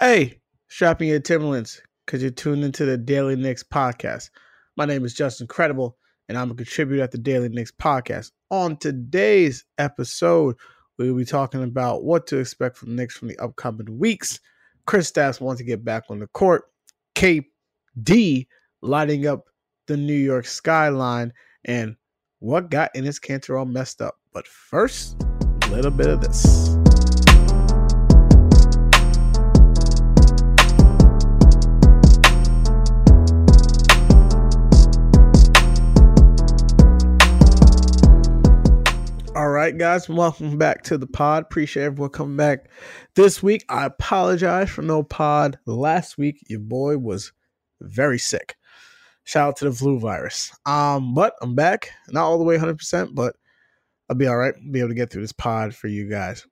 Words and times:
Hey, 0.00 0.38
strapping 0.68 1.08
your 1.08 1.18
Timberlands 1.18 1.82
because 2.06 2.22
you're 2.22 2.30
tuned 2.30 2.62
into 2.62 2.84
the 2.84 2.96
Daily 2.96 3.34
Knicks 3.34 3.64
podcast. 3.64 4.30
My 4.76 4.84
name 4.84 5.04
is 5.04 5.12
Justin 5.12 5.48
Credible, 5.48 5.98
and 6.28 6.38
I'm 6.38 6.52
a 6.52 6.54
contributor 6.54 7.02
at 7.02 7.10
the 7.10 7.18
Daily 7.18 7.48
Knicks 7.48 7.72
podcast. 7.72 8.30
On 8.48 8.76
today's 8.76 9.64
episode, 9.76 10.54
we 10.98 11.10
will 11.10 11.18
be 11.18 11.24
talking 11.24 11.64
about 11.64 12.04
what 12.04 12.28
to 12.28 12.38
expect 12.38 12.76
from 12.76 12.94
Knicks 12.94 13.16
from 13.16 13.26
the 13.26 13.36
upcoming 13.38 13.98
weeks. 13.98 14.38
Chris 14.86 15.10
Kristaps 15.10 15.40
wants 15.40 15.58
to 15.58 15.66
get 15.66 15.84
back 15.84 16.04
on 16.10 16.20
the 16.20 16.28
court. 16.28 16.66
KD 17.16 18.46
lighting 18.80 19.26
up 19.26 19.46
the 19.88 19.96
New 19.96 20.14
York 20.14 20.46
skyline, 20.46 21.32
and 21.64 21.96
what 22.38 22.70
got 22.70 22.94
Enes 22.94 23.20
Kanter 23.20 23.58
all 23.58 23.64
messed 23.64 24.00
up. 24.00 24.20
But 24.32 24.46
first, 24.46 25.20
a 25.64 25.70
little 25.70 25.90
bit 25.90 26.06
of 26.06 26.20
this. 26.20 26.77
Right, 39.68 39.76
guys, 39.76 40.08
welcome 40.08 40.56
back 40.56 40.82
to 40.82 40.96
the 40.96 41.06
pod. 41.06 41.42
Appreciate 41.42 41.84
everyone 41.84 42.08
coming 42.08 42.38
back 42.38 42.70
this 43.16 43.42
week. 43.42 43.66
I 43.68 43.84
apologize 43.84 44.70
for 44.70 44.80
no 44.80 45.02
pod 45.02 45.58
last 45.66 46.16
week. 46.16 46.42
Your 46.48 46.60
boy 46.60 46.96
was 46.96 47.32
very 47.82 48.18
sick. 48.18 48.56
Shout 49.24 49.48
out 49.48 49.56
to 49.58 49.66
the 49.66 49.72
flu 49.72 49.98
virus. 49.98 50.50
Um, 50.64 51.12
but 51.12 51.34
I'm 51.42 51.54
back, 51.54 51.90
not 52.08 52.24
all 52.24 52.38
the 52.38 52.44
way 52.44 52.56
100%, 52.56 53.14
but 53.14 53.36
I'll 54.08 54.16
be 54.16 54.26
all 54.26 54.38
right. 54.38 54.54
Be 54.72 54.78
able 54.78 54.88
to 54.88 54.94
get 54.94 55.10
through 55.10 55.20
this 55.20 55.32
pod 55.32 55.74
for 55.74 55.88
you 55.88 56.08
guys. 56.08 56.46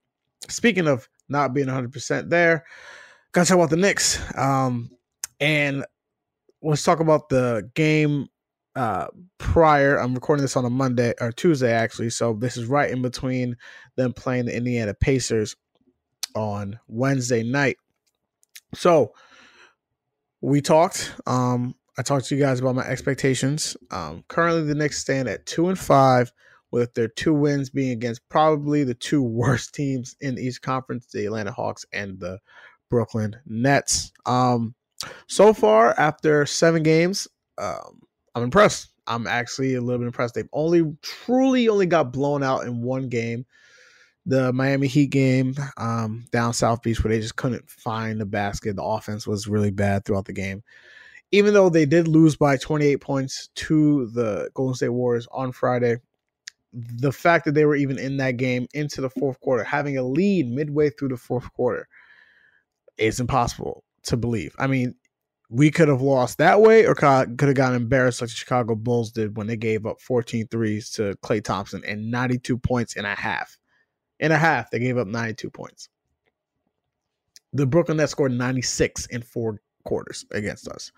Speaking 0.51 0.87
of 0.87 1.09
not 1.31 1.55
being 1.55 1.69
100% 1.69 2.29
there, 2.29 2.67
gotta 3.33 3.49
talk 3.49 3.57
about 3.57 3.71
the 3.71 3.79
Knicks. 3.79 4.21
Um, 4.37 4.91
and 5.41 5.87
let's 6.61 6.83
talk 6.83 7.01
about 7.01 7.31
the 7.31 7.71
game 7.73 8.29
uh, 8.77 9.09
prior. 9.39 9.97
I'm 9.97 10.15
recording 10.15 10.43
this 10.43 10.57
on 10.57 10.65
a 10.65 10.71
Monday 10.71 11.15
or 11.21 11.33
Tuesday, 11.33 11.73
actually. 11.73 12.11
So 12.11 12.35
this 12.35 12.57
is 12.57 12.67
right 12.67 12.91
in 12.91 13.03
between 13.03 13.57
them 13.97 14.13
playing 14.13 14.47
the 14.47 14.57
Indiana 14.57 14.95
Pacers 14.95 15.57
on 16.35 16.79
Wednesday 16.87 17.43
night. 17.43 17.79
So 18.75 19.15
we 20.43 20.61
talked. 20.61 21.15
Um, 21.27 21.75
I 21.99 22.03
talked 22.03 22.27
to 22.27 22.37
you 22.37 22.43
guys 22.43 22.61
about 22.61 22.75
my 22.75 22.87
expectations. 22.87 23.77
Um, 23.91 24.23
currently, 24.29 24.65
the 24.65 24.75
Knicks 24.75 24.99
stand 24.99 25.29
at 25.29 25.47
two 25.47 25.69
and 25.69 25.79
five, 25.79 26.31
with 26.71 26.93
their 26.93 27.09
two 27.09 27.33
wins 27.33 27.71
being 27.71 27.93
against 27.93 28.29
probably 28.29 28.85
the 28.85 28.95
two 28.95 29.23
worst 29.23 29.75
teams 29.75 30.15
in 30.21 30.35
the 30.35 30.43
East 30.43 30.61
Conference, 30.61 31.07
the 31.07 31.25
Atlanta 31.25 31.53
Hawks 31.53 31.87
and 31.93 32.21
the 32.21 32.39
Brooklyn 32.91 33.37
Nets. 33.47 34.13
Um, 34.27 34.75
so 35.27 35.55
far, 35.55 35.99
after 35.99 36.45
seven 36.45 36.83
games, 36.83 37.27
um, 37.59 38.03
I'm 38.37 38.43
impressed. 38.43 38.91
I'm 39.07 39.27
actually 39.27 39.77
a 39.77 39.81
little 39.81 39.99
bit 39.99 40.07
impressed. 40.07 40.35
They've 40.35 40.49
only 40.53 40.95
truly 41.01 41.69
only 41.69 41.87
got 41.87 42.13
blown 42.13 42.43
out 42.43 42.67
in 42.67 42.83
one 42.83 43.09
game, 43.09 43.47
the 44.27 44.53
Miami 44.53 44.89
Heat 44.89 45.09
game 45.09 45.55
um, 45.79 46.27
down 46.33 46.53
South 46.53 46.83
Beach, 46.83 47.03
where 47.03 47.15
they 47.15 47.21
just 47.21 47.37
couldn't 47.37 47.69
find 47.71 48.21
the 48.21 48.27
basket. 48.27 48.77
The 48.77 48.83
offense 48.83 49.27
was 49.27 49.49
really 49.49 49.71
bad 49.71 50.05
throughout 50.05 50.27
the 50.27 50.35
game. 50.35 50.63
Even 51.33 51.55
though 51.55 51.71
they 51.71 51.87
did 51.87 52.09
lose 52.09 52.37
by 52.37 52.59
28 52.59 53.01
points 53.01 53.49
to 53.55 54.07
the 54.09 54.51
Golden 54.53 54.75
State 54.75 54.91
Warriors 54.91 55.27
on 55.33 55.51
Friday, 55.51 55.97
the 56.75 57.13
fact 57.13 57.47
that 57.47 57.55
they 57.55 57.65
were 57.65 57.75
even 57.75 57.99
in 57.99 58.19
that 58.19 58.37
game 58.37 58.67
into 58.75 59.01
the 59.01 59.11
fourth 59.11 59.41
quarter, 59.41 59.65
having 59.65 59.97
a 59.97 60.03
lead 60.03 60.51
midway 60.51 60.91
through 60.91 61.09
the 61.09 61.17
fourth 61.17 61.51
quarter, 61.55 61.89
is 62.99 63.19
impossible 63.19 63.83
to 64.03 64.19
believe. 64.19 64.55
I 64.59 64.67
mean, 64.67 64.95
we 65.49 65.71
could 65.71 65.89
have 65.89 66.03
lost 66.03 66.39
that 66.39 66.61
way 66.61 66.87
or 66.87 66.95
could 66.95 67.41
have 67.41 67.55
gotten 67.55 67.77
embarrassed 67.77 68.21
like 68.21 68.31
the 68.31 68.37
Chicago 68.37 68.75
Bulls 68.75 69.13
did 69.13 69.37
when 69.37 69.47
they 69.47 69.57
gave 69.57 69.87
up 69.87 70.01
14 70.01 70.49
threes 70.49 70.91
to 70.91 71.15
Klay 71.23 71.43
Thompson 71.43 71.83
and 71.87 72.11
92 72.11 72.59
points 72.59 72.97
in 72.97 73.05
a 73.05 73.15
half. 73.15 73.57
In 74.19 74.33
a 74.33 74.39
half, 74.39 74.71
they 74.71 74.79
gave 74.79 74.99
up 74.99 75.07
92 75.07 75.51
points. 75.51 75.89
The 77.53 77.67
Brooklyn 77.67 77.99
Nets 77.99 78.13
scored 78.13 78.33
96 78.33 79.07
in 79.07 79.23
four 79.23 79.61
quarters 79.85 80.25
against 80.33 80.69
us. 80.69 80.91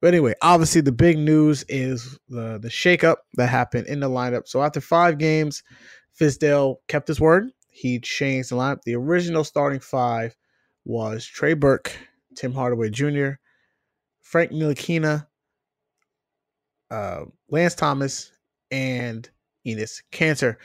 But 0.00 0.08
anyway, 0.08 0.34
obviously 0.40 0.80
the 0.80 0.92
big 0.92 1.18
news 1.18 1.64
is 1.68 2.16
the 2.28 2.58
the 2.58 2.68
shakeup 2.68 3.16
that 3.34 3.48
happened 3.48 3.88
in 3.88 3.98
the 3.98 4.08
lineup. 4.08 4.46
So 4.46 4.62
after 4.62 4.80
five 4.80 5.18
games, 5.18 5.64
Fizdale 6.18 6.76
kept 6.86 7.08
his 7.08 7.20
word. 7.20 7.50
He 7.68 7.98
changed 7.98 8.50
the 8.50 8.56
lineup. 8.56 8.82
The 8.82 8.94
original 8.94 9.42
starting 9.42 9.80
five 9.80 10.36
was 10.84 11.26
Trey 11.26 11.54
Burke, 11.54 11.96
Tim 12.36 12.52
Hardaway 12.52 12.90
Jr., 12.90 13.32
Frank 14.28 14.52
Ntilikina, 14.52 15.26
uh, 16.90 17.24
Lance 17.48 17.74
Thomas, 17.74 18.30
and 18.70 19.26
Enes 19.66 20.02
Kanter. 20.12 20.56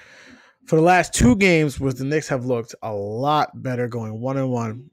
For 0.66 0.75
the 0.75 0.81
last 0.81 1.13
two 1.13 1.38
games, 1.38 1.79
where 1.79 1.94
the 1.94 2.03
Knicks 2.03 2.28
have 2.28 2.44
looked 2.44 2.75
a 2.81 2.91
lot 2.91 3.63
better 3.63 3.88
going 3.88 4.19
one 4.19 4.38
on 4.38 4.50
one, 4.50 4.90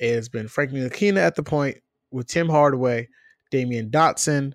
it 0.00 0.16
has 0.16 0.28
been 0.28 0.48
Frank 0.48 0.72
Ntilikina 0.72 1.18
at 1.18 1.36
the 1.36 1.44
point 1.44 1.78
with 2.10 2.26
Tim 2.26 2.48
Hardaway, 2.48 3.06
Damyean 3.52 3.88
Dotson, 3.88 4.52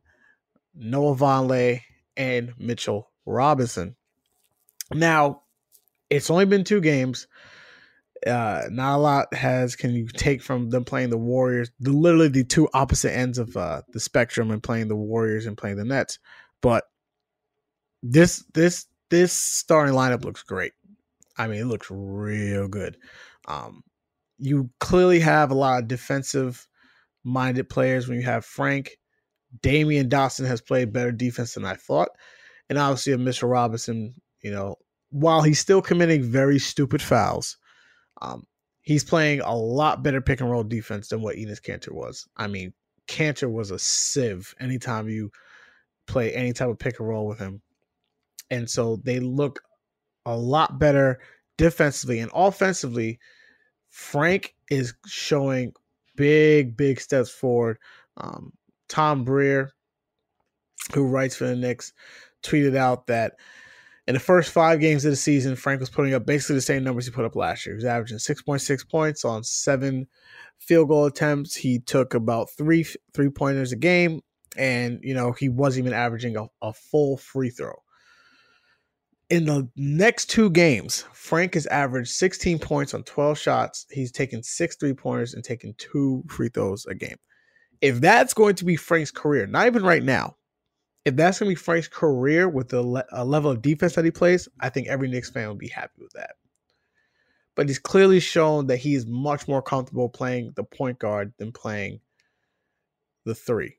Noah 0.75 1.15
Vonleh, 1.15 1.79
and 2.17 2.53
Mitchell 2.57 3.11
Robinson. 3.25 3.95
Now, 4.93 5.43
it's 6.09 6.29
only 6.29 6.45
been 6.45 6.65
two 6.65 6.81
games. 6.81 7.27
Uh, 8.25 8.63
not 8.69 8.95
a 8.95 8.97
lot 8.97 9.33
has 9.33 9.75
can 9.75 9.93
you 9.93 10.07
take 10.07 10.41
from 10.41 10.69
them 10.69 10.85
playing 10.85 11.09
the 11.09 11.17
Warriors, 11.17 11.71
the 11.79 11.91
literally 11.91 12.29
the 12.29 12.43
two 12.43 12.69
opposite 12.73 13.11
ends 13.11 13.37
of 13.37 13.55
uh, 13.57 13.81
the 13.89 13.99
spectrum, 13.99 14.51
and 14.51 14.63
playing 14.63 14.87
the 14.87 14.95
Warriors 14.95 15.45
and 15.45 15.57
playing 15.57 15.77
the 15.77 15.83
Nets. 15.83 16.19
But 16.61 16.85
this 18.01 18.45
this 18.53 18.85
this 19.09 19.33
starting 19.33 19.95
lineup 19.95 20.23
looks 20.23 20.43
great. 20.43 20.73
I 21.37 21.47
mean, 21.47 21.59
it 21.59 21.65
looks 21.65 21.87
real 21.89 22.67
good. 22.67 22.97
Um, 23.47 23.83
you 24.37 24.69
clearly 24.79 25.19
have 25.19 25.51
a 25.51 25.55
lot 25.55 25.81
of 25.81 25.87
defensive 25.87 26.67
minded 27.23 27.69
players 27.69 28.07
when 28.07 28.17
you 28.17 28.25
have 28.25 28.45
Frank. 28.45 28.97
Damyean 29.61 30.09
Dotson 30.09 30.47
has 30.47 30.61
played 30.61 30.93
better 30.93 31.11
defense 31.11 31.53
than 31.53 31.65
I 31.65 31.75
thought. 31.75 32.09
And 32.69 32.77
obviously, 32.77 33.13
a 33.13 33.17
Mr. 33.17 33.49
Robinson, 33.49 34.13
you 34.41 34.51
know, 34.51 34.77
while 35.09 35.41
he's 35.41 35.59
still 35.59 35.81
committing 35.81 36.23
very 36.23 36.59
stupid 36.59 37.01
fouls, 37.01 37.57
um, 38.23 38.47
he's 38.81 39.03
playing 39.03 39.41
a 39.41 39.55
lot 39.55 40.01
better 40.01 40.21
pick 40.21 40.41
and 40.41 40.49
roll 40.49 40.63
defense 40.63 41.09
than 41.09 41.21
what 41.21 41.35
Enes 41.35 41.61
Kanter 41.61 41.91
was. 41.91 42.27
I 42.37 42.47
mean, 42.47 42.73
Kanter 43.07 43.51
was 43.51 43.69
a 43.69 43.77
sieve 43.77 44.55
anytime 44.59 45.09
you 45.09 45.29
play 46.07 46.33
any 46.33 46.53
type 46.53 46.69
of 46.69 46.79
pick 46.79 46.99
and 46.99 47.07
roll 47.07 47.27
with 47.27 47.39
him. 47.39 47.61
And 48.49 48.69
so 48.69 48.97
they 49.03 49.19
look 49.19 49.61
a 50.25 50.35
lot 50.35 50.79
better 50.79 51.19
defensively 51.57 52.19
and 52.19 52.31
offensively. 52.33 53.19
Frank 53.89 54.55
is 54.69 54.93
showing 55.05 55.73
big, 56.15 56.77
big 56.77 56.99
steps 56.99 57.29
forward. 57.29 57.77
Um, 58.17 58.53
Tommy 58.89 59.25
Beer, 59.25 59.73
who 60.93 61.07
writes 61.07 61.35
for 61.35 61.45
the 61.45 61.55
Knicks, 61.55 61.93
tweeted 62.43 62.75
out 62.75 63.07
that 63.07 63.33
in 64.07 64.13
the 64.13 64.19
first 64.19 64.51
five 64.51 64.79
games 64.79 65.05
of 65.05 65.11
the 65.11 65.17
season, 65.17 65.55
Frank 65.55 65.79
was 65.79 65.89
putting 65.89 66.13
up 66.13 66.25
basically 66.25 66.55
the 66.55 66.61
same 66.61 66.83
numbers 66.83 67.05
he 67.05 67.11
put 67.11 67.25
up 67.25 67.35
last 67.35 67.65
year. 67.65 67.73
He 67.73 67.77
was 67.77 67.85
averaging 67.85 68.17
6.6 68.17 68.89
points 68.89 69.23
on 69.23 69.43
seven 69.43 70.07
field 70.59 70.89
goal 70.89 71.05
attempts. 71.05 71.55
He 71.55 71.79
took 71.79 72.13
about 72.13 72.49
three 72.57 72.85
three 73.13 73.29
pointers 73.29 73.71
a 73.71 73.77
game, 73.77 74.21
and 74.57 74.99
you 75.03 75.13
know 75.13 75.31
he 75.31 75.47
wasn't 75.47 75.85
even 75.85 75.97
averaging 75.97 76.35
a, 76.35 76.47
a 76.61 76.73
full 76.73 77.17
free 77.17 77.49
throw. 77.49 77.75
In 79.29 79.45
the 79.45 79.69
next 79.77 80.29
two 80.29 80.49
games, 80.49 81.05
Frank 81.13 81.53
has 81.53 81.65
averaged 81.67 82.11
16 82.11 82.59
points 82.59 82.93
on 82.93 83.03
12 83.03 83.39
shots. 83.39 83.85
He's 83.89 84.11
taken 84.11 84.43
six 84.43 84.75
three 84.75 84.93
pointers 84.93 85.33
and 85.33 85.43
taken 85.43 85.73
two 85.77 86.23
free 86.27 86.49
throws 86.49 86.85
a 86.85 86.93
game. 86.93 87.17
If 87.81 88.01
that's 88.01 88.33
going 88.33 88.55
to 88.55 88.65
be 88.65 88.75
Frank's 88.75 89.11
career, 89.11 89.47
not 89.47 89.67
even 89.67 89.83
right 89.83 90.03
now, 90.03 90.35
if 91.05 91.15
that's 91.15 91.39
to 91.39 91.45
be 91.45 91.55
Frank's 91.55 91.87
career 91.87 92.47
with 92.47 92.69
the 92.69 92.81
le- 92.81 93.05
level 93.23 93.51
of 93.51 93.61
defense 93.61 93.95
that 93.95 94.05
he 94.05 94.11
plays, 94.11 94.47
I 94.59 94.69
think 94.69 94.87
every 94.87 95.09
Knicks 95.09 95.29
fan 95.29 95.49
would 95.49 95.57
be 95.57 95.67
happy 95.67 96.01
with 96.01 96.13
that. 96.13 96.35
But 97.55 97.67
he's 97.67 97.79
clearly 97.79 98.19
shown 98.19 98.67
that 98.67 98.77
he 98.77 98.95
is 98.95 99.05
much 99.05 99.47
more 99.47 99.61
comfortable 99.61 100.09
playing 100.09 100.53
the 100.55 100.63
point 100.63 100.99
guard 100.99 101.33
than 101.37 101.51
playing 101.51 101.99
the 103.25 103.35
three. 103.35 103.77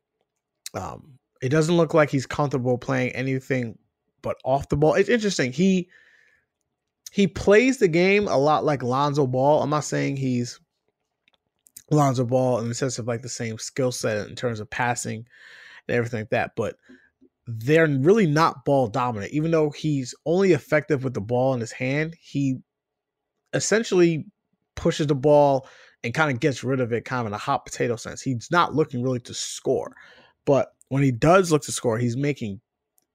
Um, 0.74 1.18
it 1.42 1.48
doesn't 1.48 1.76
look 1.76 1.94
like 1.94 2.10
he's 2.10 2.26
comfortable 2.26 2.78
playing 2.78 3.12
anything 3.12 3.78
but 4.22 4.36
off 4.44 4.68
the 4.68 4.76
ball. 4.76 4.94
It's 4.94 5.08
interesting. 5.08 5.52
He 5.52 5.88
he 7.10 7.26
plays 7.26 7.78
the 7.78 7.88
game 7.88 8.26
a 8.26 8.36
lot 8.36 8.64
like 8.64 8.82
Lonzo 8.82 9.26
Ball. 9.26 9.62
I'm 9.62 9.70
not 9.70 9.84
saying 9.84 10.16
he's 10.16 10.58
Lonzo 11.90 12.24
Ball 12.24 12.58
in 12.58 12.68
the 12.68 12.74
sense 12.74 12.98
of 12.98 13.06
like 13.06 13.22
the 13.22 13.28
same 13.28 13.58
skill 13.58 13.92
set 13.92 14.26
in 14.26 14.34
terms 14.34 14.60
of 14.60 14.68
passing 14.70 15.26
and 15.86 15.96
everything 15.96 16.20
like 16.20 16.30
that, 16.30 16.52
but 16.56 16.76
they're 17.46 17.86
really 17.86 18.26
not 18.26 18.64
ball 18.64 18.88
dominant. 18.88 19.32
Even 19.32 19.50
though 19.50 19.70
he's 19.70 20.14
only 20.24 20.52
effective 20.52 21.04
with 21.04 21.14
the 21.14 21.20
ball 21.20 21.54
in 21.54 21.60
his 21.60 21.72
hand, 21.72 22.16
he 22.20 22.56
essentially 23.52 24.26
pushes 24.76 25.06
the 25.06 25.14
ball 25.14 25.68
and 26.02 26.14
kind 26.14 26.30
of 26.30 26.40
gets 26.40 26.64
rid 26.64 26.80
of 26.80 26.92
it 26.92 27.04
kind 27.04 27.20
of 27.20 27.26
in 27.26 27.32
a 27.32 27.38
hot 27.38 27.64
potato 27.64 27.96
sense. 27.96 28.20
He's 28.20 28.48
not 28.50 28.74
looking 28.74 29.02
really 29.02 29.20
to 29.20 29.34
score, 29.34 29.94
but 30.44 30.68
when 30.88 31.02
he 31.02 31.12
does 31.12 31.50
look 31.50 31.62
to 31.62 31.72
score, 31.72 31.98
he's 31.98 32.16
making 32.16 32.60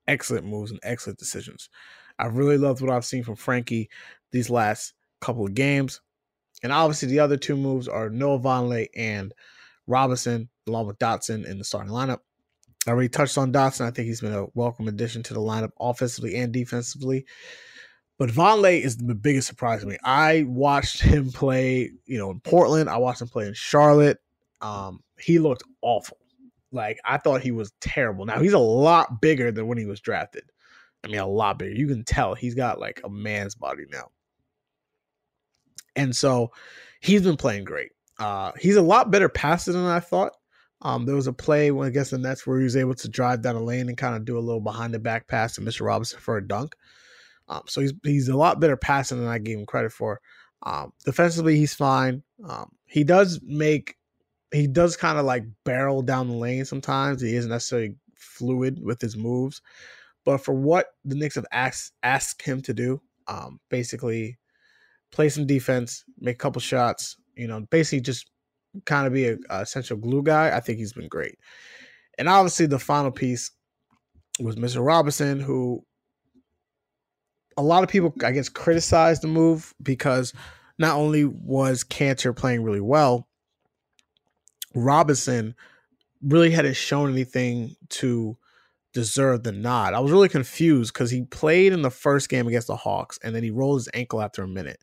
excellent 0.07 0.45
moves 0.45 0.71
and 0.71 0.79
excellent 0.83 1.19
decisions. 1.19 1.69
I 2.17 2.25
really 2.25 2.57
loved 2.57 2.81
what 2.81 2.89
I've 2.91 3.05
seen 3.05 3.23
from 3.23 3.35
Frankie 3.35 3.89
these 4.31 4.49
last 4.49 4.93
couple 5.21 5.45
of 5.45 5.53
games. 5.53 6.01
And 6.61 6.73
obviously, 6.73 7.07
the 7.07 7.19
other 7.19 7.37
two 7.37 7.55
moves 7.55 7.87
are 7.87 8.09
Noah 8.09 8.39
Vonleh 8.39 8.87
and 8.95 9.33
Robinson, 9.87 10.49
along 10.67 10.87
with 10.87 10.99
Dotson 10.99 11.45
in 11.45 11.57
the 11.57 11.63
starting 11.63 11.93
lineup. 11.93 12.19
I 12.87 12.91
already 12.91 13.09
touched 13.09 13.37
on 13.37 13.51
Dotson. 13.51 13.85
I 13.85 13.91
think 13.91 14.07
he's 14.07 14.21
been 14.21 14.33
a 14.33 14.47
welcome 14.53 14.87
addition 14.87 15.21
to 15.23 15.33
the 15.33 15.39
lineup 15.39 15.71
offensively 15.79 16.35
and 16.35 16.53
defensively. 16.53 17.25
But 18.17 18.29
Vonleh 18.29 18.81
is 18.81 18.97
the 18.97 19.15
biggest 19.15 19.47
surprise 19.47 19.81
to 19.81 19.87
me. 19.87 19.97
I 20.03 20.43
watched 20.47 21.01
him 21.01 21.31
play, 21.31 21.91
you 22.05 22.17
know, 22.17 22.31
in 22.31 22.39
Portland. 22.41 22.89
I 22.89 22.97
watched 22.97 23.21
him 23.21 23.27
play 23.27 23.47
in 23.47 23.53
Charlotte. 23.53 24.17
Um, 24.61 25.01
he 25.19 25.39
looked 25.39 25.63
awful. 25.81 26.17
Like 26.71 26.99
I 27.05 27.17
thought 27.17 27.41
he 27.41 27.51
was 27.51 27.71
terrible. 27.81 28.25
Now 28.25 28.39
he's 28.39 28.53
a 28.53 28.59
lot 28.59 29.21
bigger 29.21 29.51
than 29.51 29.67
when 29.67 29.77
he 29.77 29.85
was 29.85 29.99
drafted. 30.01 30.43
I 31.03 31.07
mean, 31.07 31.19
a 31.19 31.27
lot 31.27 31.57
bigger. 31.57 31.73
You 31.73 31.87
can 31.87 32.03
tell 32.03 32.35
he's 32.35 32.55
got 32.55 32.79
like 32.79 33.01
a 33.03 33.09
man's 33.09 33.55
body 33.55 33.85
now. 33.89 34.11
And 35.95 36.15
so 36.15 36.51
he's 36.99 37.21
been 37.21 37.37
playing 37.37 37.63
great. 37.63 37.91
Uh, 38.19 38.51
he's 38.59 38.75
a 38.75 38.81
lot 38.81 39.11
better 39.11 39.29
passer 39.29 39.71
than 39.71 39.85
I 39.85 40.01
thought. 40.01 40.33
Um, 40.81 41.05
there 41.05 41.15
was 41.15 41.27
a 41.27 41.33
play 41.33 41.71
when 41.71 41.91
guess 41.91 42.09
the 42.09 42.17
Nets 42.17 42.47
where 42.47 42.57
he 42.57 42.63
was 42.63 42.77
able 42.77 42.95
to 42.95 43.09
drive 43.09 43.41
down 43.41 43.55
a 43.55 43.63
lane 43.63 43.89
and 43.89 43.97
kind 43.97 44.15
of 44.15 44.25
do 44.25 44.37
a 44.37 44.39
little 44.39 44.61
behind 44.61 44.93
the 44.93 44.99
back 44.99 45.27
pass 45.27 45.55
to 45.55 45.61
Mr. 45.61 45.85
Robinson 45.85 46.19
for 46.19 46.37
a 46.37 46.47
dunk. 46.47 46.75
Um, 47.49 47.63
so 47.67 47.81
he's 47.81 47.93
he's 48.03 48.29
a 48.29 48.37
lot 48.37 48.59
better 48.59 48.77
passing 48.77 49.19
than 49.19 49.27
I 49.27 49.39
gave 49.39 49.57
him 49.57 49.65
credit 49.65 49.91
for. 49.91 50.21
Um, 50.63 50.93
defensively, 51.03 51.57
he's 51.57 51.73
fine. 51.73 52.23
Um, 52.47 52.71
he 52.85 53.03
does 53.03 53.41
make 53.43 53.95
he 54.51 54.67
does 54.67 54.95
kind 54.95 55.17
of 55.19 55.25
like 55.25 55.43
barrel 55.65 56.01
down 56.01 56.29
the 56.29 56.35
lane 56.35 56.65
sometimes. 56.65 57.21
He 57.21 57.35
isn't 57.35 57.51
necessarily 57.51 57.95
fluid 58.15 58.79
with 58.81 59.01
his 59.01 59.17
moves, 59.17 59.61
but 60.25 60.39
for 60.39 60.53
what 60.53 60.87
the 61.03 61.15
Knicks 61.15 61.35
have 61.35 61.45
asked 61.51 61.93
asked 62.03 62.41
him 62.41 62.61
to 62.61 62.73
do, 62.73 63.01
um, 63.27 63.59
basically 63.69 64.37
play 65.11 65.29
some 65.29 65.47
defense, 65.47 66.03
make 66.19 66.35
a 66.35 66.37
couple 66.37 66.61
shots, 66.61 67.17
you 67.35 67.47
know, 67.47 67.61
basically 67.71 68.01
just 68.01 68.29
kind 68.85 69.07
of 69.07 69.13
be 69.13 69.27
a, 69.27 69.37
a 69.49 69.61
essential 69.61 69.97
glue 69.97 70.23
guy. 70.23 70.55
I 70.55 70.59
think 70.59 70.77
he's 70.79 70.93
been 70.93 71.07
great. 71.07 71.37
And 72.17 72.27
obviously, 72.27 72.65
the 72.65 72.79
final 72.79 73.11
piece 73.11 73.51
was 74.39 74.55
Mr. 74.55 74.85
Robinson, 74.85 75.39
who 75.39 75.83
a 77.57 77.63
lot 77.63 77.83
of 77.83 77.89
people, 77.89 78.13
I 78.23 78.31
guess, 78.31 78.49
criticized 78.49 79.21
the 79.21 79.27
move 79.27 79.73
because 79.81 80.33
not 80.77 80.95
only 80.95 81.25
was 81.25 81.83
Kanter 81.83 82.35
playing 82.35 82.63
really 82.63 82.81
well, 82.81 83.27
Robinson 84.73 85.55
really 86.21 86.51
hadn't 86.51 86.75
shown 86.75 87.11
anything 87.11 87.75
to 87.89 88.37
deserve 88.93 89.43
the 89.43 89.51
nod. 89.51 89.93
I 89.93 89.99
was 89.99 90.11
really 90.11 90.29
confused 90.29 90.93
because 90.93 91.11
he 91.11 91.23
played 91.23 91.73
in 91.73 91.81
the 91.81 91.91
first 91.91 92.29
game 92.29 92.47
against 92.47 92.67
the 92.67 92.75
Hawks 92.75 93.19
and 93.23 93.35
then 93.35 93.43
he 93.43 93.51
rolled 93.51 93.79
his 93.79 93.89
ankle 93.93 94.21
after 94.21 94.43
a 94.43 94.47
minute. 94.47 94.79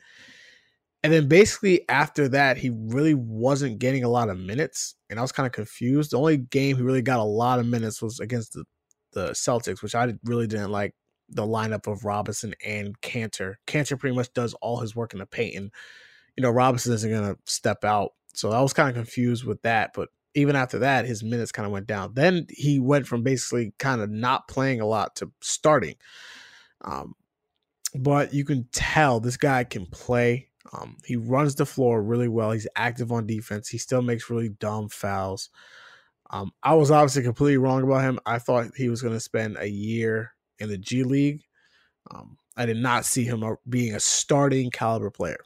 And 1.06 1.12
then 1.12 1.28
basically 1.28 1.88
after 1.88 2.26
that, 2.30 2.56
he 2.56 2.70
really 2.70 3.14
wasn't 3.14 3.78
getting 3.78 4.02
a 4.02 4.08
lot 4.08 4.28
of 4.28 4.40
minutes. 4.40 4.96
And 5.08 5.20
I 5.20 5.22
was 5.22 5.30
kind 5.30 5.46
of 5.46 5.52
confused. 5.52 6.10
The 6.10 6.18
only 6.18 6.36
game 6.36 6.76
he 6.76 6.82
really 6.82 7.00
got 7.00 7.20
a 7.20 7.22
lot 7.22 7.60
of 7.60 7.66
minutes 7.66 8.02
was 8.02 8.18
against 8.18 8.54
the, 8.54 8.64
the 9.12 9.28
Celtics, 9.28 9.84
which 9.84 9.94
I 9.94 10.12
really 10.24 10.48
didn't 10.48 10.72
like 10.72 10.96
the 11.28 11.46
lineup 11.46 11.86
of 11.86 12.04
Robinson 12.04 12.56
and 12.64 13.00
Kanter. 13.02 13.54
Kanter 13.68 13.96
pretty 13.96 14.16
much 14.16 14.32
does 14.32 14.54
all 14.54 14.80
his 14.80 14.96
work 14.96 15.12
in 15.12 15.20
the 15.20 15.26
paint, 15.26 15.54
and 15.54 15.70
you 16.36 16.42
know 16.42 16.50
Robinson 16.50 16.92
isn't 16.92 17.08
gonna 17.08 17.36
step 17.44 17.84
out. 17.84 18.10
So 18.34 18.50
I 18.50 18.60
was 18.60 18.72
kind 18.72 18.88
of 18.88 18.96
confused 18.96 19.44
with 19.44 19.62
that. 19.62 19.92
But 19.94 20.08
even 20.34 20.56
after 20.56 20.80
that, 20.80 21.06
his 21.06 21.22
minutes 21.22 21.52
kind 21.52 21.66
of 21.66 21.72
went 21.72 21.86
down. 21.86 22.14
Then 22.14 22.46
he 22.50 22.80
went 22.80 23.06
from 23.06 23.22
basically 23.22 23.74
kind 23.78 24.00
of 24.00 24.10
not 24.10 24.48
playing 24.48 24.80
a 24.80 24.86
lot 24.86 25.14
to 25.16 25.30
starting. 25.40 25.94
Um, 26.80 27.14
but 27.94 28.34
you 28.34 28.44
can 28.44 28.66
tell 28.72 29.20
this 29.20 29.36
guy 29.36 29.62
can 29.62 29.86
play. 29.86 30.48
Um, 30.72 30.96
he 31.04 31.16
runs 31.16 31.54
the 31.54 31.66
floor 31.66 32.02
really 32.02 32.28
well. 32.28 32.50
He's 32.50 32.68
active 32.76 33.12
on 33.12 33.26
defense. 33.26 33.68
He 33.68 33.78
still 33.78 34.02
makes 34.02 34.30
really 34.30 34.48
dumb 34.48 34.88
fouls. 34.88 35.50
Um, 36.30 36.52
I 36.62 36.74
was 36.74 36.90
obviously 36.90 37.22
completely 37.22 37.58
wrong 37.58 37.82
about 37.82 38.02
him. 38.02 38.18
I 38.26 38.38
thought 38.38 38.70
he 38.76 38.88
was 38.88 39.02
going 39.02 39.14
to 39.14 39.20
spend 39.20 39.56
a 39.58 39.68
year 39.68 40.32
in 40.58 40.68
the 40.68 40.78
G 40.78 41.04
League. 41.04 41.42
Um, 42.10 42.36
I 42.56 42.66
did 42.66 42.78
not 42.78 43.04
see 43.04 43.24
him 43.24 43.44
being 43.68 43.94
a 43.94 44.00
starting 44.00 44.70
caliber 44.70 45.10
player. 45.10 45.38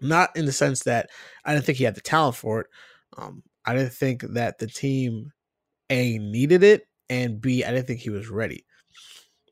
Not 0.00 0.36
in 0.36 0.46
the 0.46 0.52
sense 0.52 0.84
that 0.84 1.10
I 1.44 1.52
didn't 1.52 1.66
think 1.66 1.78
he 1.78 1.84
had 1.84 1.94
the 1.94 2.00
talent 2.00 2.36
for 2.36 2.60
it. 2.60 2.66
Um, 3.16 3.42
I 3.64 3.74
didn't 3.74 3.92
think 3.92 4.22
that 4.22 4.58
the 4.58 4.66
team 4.66 5.32
A 5.90 6.18
needed 6.18 6.62
it, 6.62 6.86
and 7.08 7.40
B, 7.40 7.64
I 7.64 7.70
didn't 7.70 7.86
think 7.86 8.00
he 8.00 8.10
was 8.10 8.28
ready. 8.28 8.64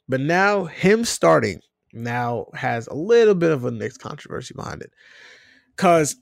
But 0.08 0.20
now 0.20 0.64
him 0.64 1.04
starting 1.04 1.60
now 1.92 2.46
has 2.54 2.86
a 2.86 2.94
little 2.94 3.34
bit 3.34 3.50
of 3.50 3.64
a 3.64 3.70
Knicks 3.70 3.96
controversy 3.96 4.54
behind 4.54 4.82
it. 4.82 4.92
Because 5.76 6.16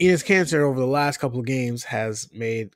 Enes 0.00 0.24
Kanter 0.24 0.60
over 0.60 0.78
the 0.78 0.86
last 0.86 1.18
couple 1.18 1.40
of 1.40 1.46
games 1.46 1.84
has 1.84 2.28
made 2.32 2.70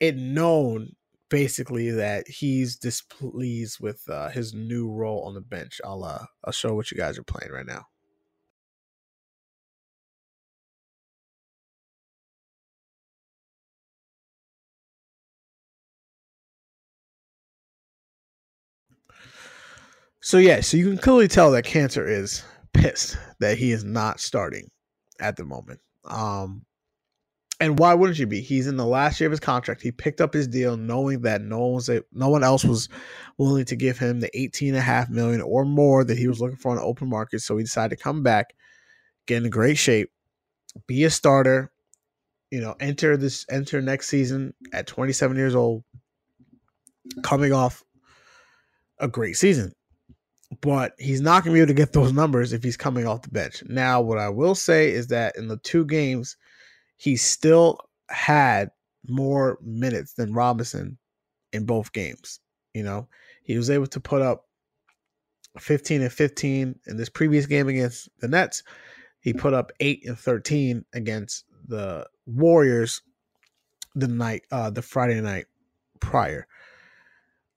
it 0.00 0.16
known 0.16 0.92
basically 1.28 1.90
that 1.90 2.28
he's 2.28 2.76
displeased 2.76 3.78
with 3.80 4.02
uh, 4.08 4.28
his 4.28 4.54
new 4.54 4.90
role 4.90 5.22
on 5.22 5.34
the 5.34 5.40
bench. 5.40 5.80
I'll 5.84 6.04
uh, 6.04 6.26
I'll 6.44 6.52
show 6.52 6.74
what 6.74 6.90
you 6.90 6.96
guys 6.96 7.18
are 7.18 7.24
playing 7.24 7.52
right 7.52 7.66
now. 7.66 7.86
So 20.26 20.38
yeah, 20.38 20.60
so 20.60 20.76
you 20.76 20.88
can 20.88 20.98
clearly 20.98 21.28
tell 21.28 21.52
that 21.52 21.64
Kanter 21.64 22.04
is 22.04 22.42
pissed 22.72 23.16
that 23.38 23.58
he 23.58 23.70
is 23.70 23.84
not 23.84 24.18
starting 24.18 24.68
at 25.20 25.36
the 25.36 25.44
moment. 25.44 25.78
Um, 26.04 26.66
and 27.60 27.78
why 27.78 27.94
wouldn't 27.94 28.18
you 28.18 28.26
be? 28.26 28.40
He's 28.40 28.66
in 28.66 28.76
the 28.76 28.84
last 28.84 29.20
year 29.20 29.28
of 29.28 29.30
his 29.30 29.38
contract. 29.38 29.82
He 29.82 29.92
picked 29.92 30.20
up 30.20 30.34
his 30.34 30.48
deal 30.48 30.76
knowing 30.76 31.20
that 31.20 31.42
no 31.42 31.60
one 31.60 31.74
was 31.74 31.88
no 32.12 32.28
one 32.28 32.42
else 32.42 32.64
was 32.64 32.88
willing 33.38 33.66
to 33.66 33.76
give 33.76 33.98
him 33.98 34.18
the 34.18 34.36
18 34.36 34.70
and 34.70 34.78
a 34.78 34.80
half 34.80 35.08
million 35.08 35.40
or 35.42 35.64
more 35.64 36.02
that 36.02 36.18
he 36.18 36.26
was 36.26 36.40
looking 36.40 36.56
for 36.56 36.72
on 36.72 36.78
the 36.78 36.82
open 36.82 37.08
market. 37.08 37.38
So 37.38 37.56
he 37.56 37.62
decided 37.62 37.96
to 37.96 38.02
come 38.02 38.24
back, 38.24 38.56
get 39.28 39.44
in 39.44 39.48
great 39.48 39.78
shape, 39.78 40.10
be 40.88 41.04
a 41.04 41.10
starter, 41.10 41.70
you 42.50 42.60
know, 42.60 42.74
enter 42.80 43.16
this 43.16 43.46
enter 43.48 43.80
next 43.80 44.08
season 44.08 44.54
at 44.72 44.88
27 44.88 45.36
years 45.36 45.54
old, 45.54 45.84
coming 47.22 47.52
off 47.52 47.84
a 48.98 49.06
great 49.06 49.36
season. 49.36 49.72
But 50.60 50.94
he's 50.98 51.20
not 51.20 51.42
gonna 51.42 51.54
be 51.54 51.60
able 51.60 51.68
to 51.68 51.74
get 51.74 51.92
those 51.92 52.12
numbers 52.12 52.52
if 52.52 52.62
he's 52.62 52.76
coming 52.76 53.06
off 53.06 53.22
the 53.22 53.30
bench. 53.30 53.62
Now, 53.66 54.00
what 54.00 54.18
I 54.18 54.28
will 54.28 54.54
say 54.54 54.90
is 54.90 55.08
that 55.08 55.36
in 55.36 55.48
the 55.48 55.56
two 55.58 55.84
games 55.84 56.36
he 56.96 57.16
still 57.16 57.78
had 58.08 58.70
more 59.08 59.58
minutes 59.62 60.14
than 60.14 60.32
Robinson 60.32 60.98
in 61.52 61.64
both 61.64 61.92
games. 61.92 62.40
You 62.74 62.82
know, 62.82 63.08
he 63.42 63.56
was 63.56 63.70
able 63.70 63.86
to 63.88 64.00
put 64.00 64.22
up 64.22 64.44
15 65.58 66.02
and 66.02 66.12
15 66.12 66.78
in 66.86 66.96
this 66.96 67.08
previous 67.08 67.46
game 67.46 67.68
against 67.68 68.08
the 68.20 68.28
Nets. 68.28 68.62
He 69.20 69.32
put 69.32 69.54
up 69.54 69.72
8 69.80 70.06
and 70.06 70.18
13 70.18 70.84
against 70.92 71.44
the 71.66 72.06
Warriors 72.26 73.02
the 73.94 74.08
night 74.08 74.42
uh 74.50 74.70
the 74.70 74.82
Friday 74.82 75.20
night 75.20 75.46
prior. 76.00 76.46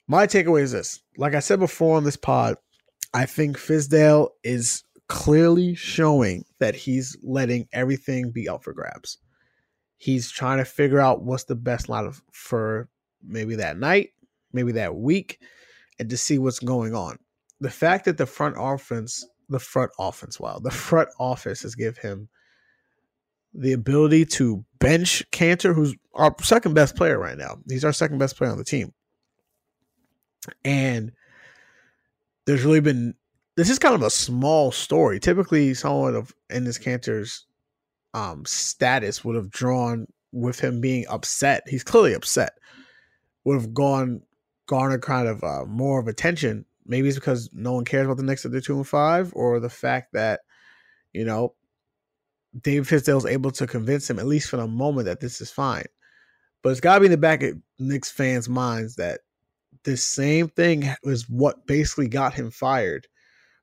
My 0.08 0.25
takeaway 0.25 0.62
is 0.62 0.72
this. 0.72 1.01
Like 1.17 1.36
I 1.36 1.39
said 1.39 1.60
before 1.60 1.98
on 1.98 2.03
this 2.03 2.15
pod, 2.15 2.55
I 3.13 3.25
think 3.25 3.57
Fizdale 3.57 4.29
is 4.43 4.83
clearly 5.07 5.73
showing 5.75 6.45
that 6.59 6.75
he's 6.75 7.17
letting 7.23 7.67
everything 7.73 8.31
be 8.31 8.47
up 8.47 8.63
for 8.63 8.73
grabs. 8.73 9.17
He's 9.97 10.31
trying 10.31 10.59
to 10.59 10.65
figure 10.65 10.99
out 10.99 11.23
what's 11.23 11.45
the 11.45 11.55
best 11.55 11.87
lineup 11.87 12.21
for 12.31 12.87
maybe 13.21 13.55
that 13.55 13.77
night, 13.77 14.11
maybe 14.53 14.71
that 14.73 14.95
week, 14.95 15.39
and 15.99 16.09
to 16.09 16.17
see 16.17 16.37
what's 16.37 16.59
going 16.59 16.93
on. 16.93 17.17
The 17.59 17.71
fact 17.71 18.05
that 18.05 18.17
the 18.17 18.25
front 18.25 18.55
offense, 18.57 19.27
the 19.49 19.59
front 19.59 19.91
offense, 19.99 20.39
wow, 20.39 20.59
the 20.59 20.71
front 20.87 21.09
office 21.19 21.63
has 21.63 21.75
give 21.75 21.97
him 21.97 22.29
the 23.53 23.73
ability 23.73 24.25
to 24.25 24.63
bench 24.79 25.23
Kanter, 25.31 25.73
who's 25.73 25.95
our 26.13 26.35
second 26.41 26.75
best 26.75 26.95
player 26.95 27.17
right 27.17 27.37
now. 27.37 27.57
He's 27.67 27.83
our 27.83 27.91
second 27.91 28.19
best 28.19 28.37
player 28.37 28.51
on 28.51 28.59
the 28.59 28.63
team. 28.63 28.93
And 30.63 31.11
there's 32.49 32.65
really 32.65 32.79
been 32.79 33.13
this 33.57 33.69
is 33.69 33.77
kind 33.77 33.93
of 33.93 34.01
a 34.01 34.09
small 34.09 34.71
story. 34.71 35.19
Typically, 35.19 35.75
someone 35.75 36.15
of 36.15 36.33
Enes 36.49 36.81
Kanter's 36.81 37.45
um, 38.15 38.43
status 38.45 39.23
would 39.23 39.35
have 39.35 39.51
drawn 39.51 40.07
with 40.31 40.59
him 40.59 40.81
being 40.81 41.05
upset. 41.09 41.61
He's 41.67 41.83
clearly 41.83 42.13
upset. 42.13 42.53
Would 43.43 43.53
have 43.53 43.73
gone 43.75 44.23
garnered 44.65 45.03
kind 45.03 45.27
of 45.27 45.43
uh, 45.43 45.65
more 45.65 45.99
of 45.99 46.07
attention. 46.07 46.65
Maybe 46.87 47.07
it's 47.07 47.19
because 47.19 47.51
no 47.53 47.73
one 47.73 47.85
cares 47.85 48.05
about 48.05 48.17
the 48.17 48.23
Knicks 48.23 48.45
at 48.45 48.51
the 48.51 48.61
two 48.61 48.77
and 48.77 48.87
five, 48.87 49.31
or 49.35 49.59
the 49.59 49.69
fact 49.69 50.13
that 50.13 50.39
you 51.13 51.25
know 51.25 51.53
David 52.59 52.87
Fizdale's 52.87 53.27
able 53.27 53.51
to 53.51 53.67
convince 53.67 54.09
him, 54.09 54.17
at 54.17 54.25
least 54.25 54.49
for 54.49 54.57
the 54.57 54.65
moment, 54.65 55.05
that 55.05 55.19
this 55.19 55.39
is 55.39 55.51
fine. 55.51 55.85
But 56.63 56.69
it's 56.69 56.81
got 56.81 56.95
to 56.95 57.01
be 57.01 57.05
in 57.05 57.11
the 57.11 57.17
back 57.17 57.43
of 57.43 57.57
Knicks 57.77 58.09
fans' 58.09 58.49
minds 58.49 58.95
that 58.95 59.19
this 59.86 60.05
same 60.05 60.50
thing 60.50 60.89
was 61.03 61.29
what 61.29 61.65
basically 61.65 62.07
got 62.07 62.33
him 62.33 62.51
fired 62.51 63.07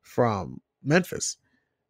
from 0.02 0.61
Memphis. 0.82 1.37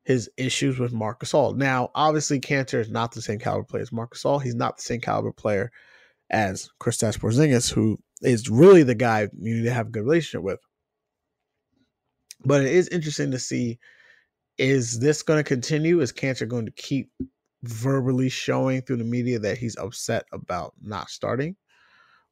His 0.04 0.30
issues 0.37 0.78
with 0.78 0.92
Marc 0.92 1.21
Gasol. 1.21 1.56
Now, 1.56 1.90
obviously, 1.95 2.38
Kanter 2.38 2.80
is 2.80 2.88
not 2.88 3.12
the 3.12 3.21
same 3.21 3.40
caliber 3.40 3.64
player 3.64 3.83
as 3.83 3.90
Marc 3.90 4.14
Gasol. 4.14 4.40
He's 4.40 4.54
not 4.54 4.76
the 4.76 4.83
same 4.83 5.00
caliber 5.00 5.33
player 5.33 5.73
as 6.30 6.71
Kristaps 6.80 7.18
Porzingis, 7.18 7.73
who 7.73 7.99
is 8.23 8.49
really 8.49 8.85
the 8.85 8.95
guy 8.95 9.23
you 9.23 9.54
need 9.56 9.64
to 9.64 9.73
have 9.73 9.88
a 9.88 9.90
good 9.90 10.04
relationship 10.04 10.42
with. 10.42 10.61
But 12.45 12.62
it 12.62 12.73
is 12.73 12.88
interesting 12.88 13.33
to 13.33 13.38
see 13.38 13.78
is 14.59 14.99
this 15.00 15.23
going 15.23 15.38
to 15.38 15.45
continue? 15.45 16.00
Is 16.00 16.12
Kanter 16.12 16.49
going 16.49 16.66
to 16.66 16.73
keep 16.73 17.11
verbally 17.64 18.28
showing 18.28 18.83
through 18.83 18.97
the 18.97 19.04
media 19.04 19.38
that 19.38 19.59
he's 19.59 19.76
upset 19.76 20.25
about 20.33 20.73
not 20.80 21.11
starting? 21.11 21.56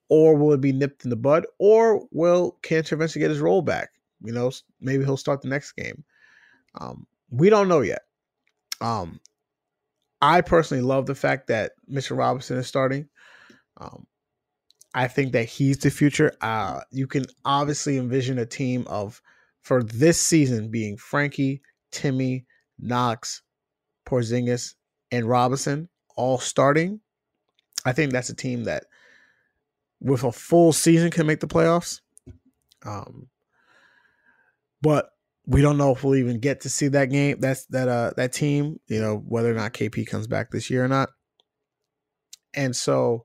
Or 0.08 0.36
will 0.36 0.52
it 0.52 0.60
be 0.60 0.72
nipped 0.72 1.04
in 1.04 1.10
the 1.10 1.16
bud? 1.16 1.46
Or 1.58 2.06
will 2.10 2.58
Kanter 2.62 2.92
eventually 2.92 3.20
get 3.20 3.30
his 3.30 3.40
role 3.40 3.62
back? 3.62 3.90
You 4.22 4.32
know, 4.32 4.50
maybe 4.80 5.04
he'll 5.04 5.16
start 5.16 5.42
the 5.42 5.48
next 5.48 5.72
game. 5.72 6.04
Um, 6.80 7.06
we 7.30 7.50
don't 7.50 7.68
know 7.68 7.80
yet. 7.80 8.02
Um, 8.80 9.20
I 10.20 10.40
personally 10.40 10.82
love 10.82 11.06
the 11.06 11.14
fact 11.14 11.48
that 11.48 11.72
Mitchell 11.86 12.16
Robinson 12.16 12.58
is 12.58 12.66
starting. 12.66 13.08
Um, 13.78 14.06
I 14.94 15.08
think 15.08 15.32
that 15.32 15.44
he's 15.44 15.78
the 15.78 15.90
future. 15.90 16.32
Uh, 16.40 16.80
you 16.90 17.06
can 17.06 17.24
obviously 17.44 17.98
envision 17.98 18.38
a 18.38 18.46
team 18.46 18.86
of 18.86 19.20
for 19.62 19.82
this 19.82 20.20
season 20.20 20.70
being 20.70 20.96
Frankie, 20.96 21.62
Timmy, 21.90 22.46
Knox, 22.78 23.42
Porzingis, 24.06 24.74
and 25.10 25.26
Robinson 25.26 25.88
all 26.16 26.38
starting. 26.38 27.00
I 27.84 27.92
think 27.92 28.12
that's 28.12 28.30
a 28.30 28.34
team 28.34 28.64
that, 28.64 28.84
with 30.04 30.22
a 30.22 30.30
full 30.30 30.72
season, 30.72 31.10
can 31.10 31.26
make 31.26 31.40
the 31.40 31.48
playoffs. 31.48 32.00
Um, 32.84 33.28
but 34.82 35.08
we 35.46 35.62
don't 35.62 35.78
know 35.78 35.92
if 35.92 36.04
we'll 36.04 36.16
even 36.16 36.38
get 36.38 36.60
to 36.60 36.68
see 36.68 36.88
that 36.88 37.06
game. 37.10 37.40
That's 37.40 37.64
that 37.66 37.88
uh 37.88 38.12
that 38.16 38.32
team. 38.32 38.78
You 38.86 39.00
know 39.00 39.16
whether 39.16 39.50
or 39.50 39.54
not 39.54 39.72
KP 39.72 40.06
comes 40.06 40.26
back 40.26 40.50
this 40.50 40.70
year 40.70 40.84
or 40.84 40.88
not. 40.88 41.08
And 42.54 42.76
so 42.76 43.24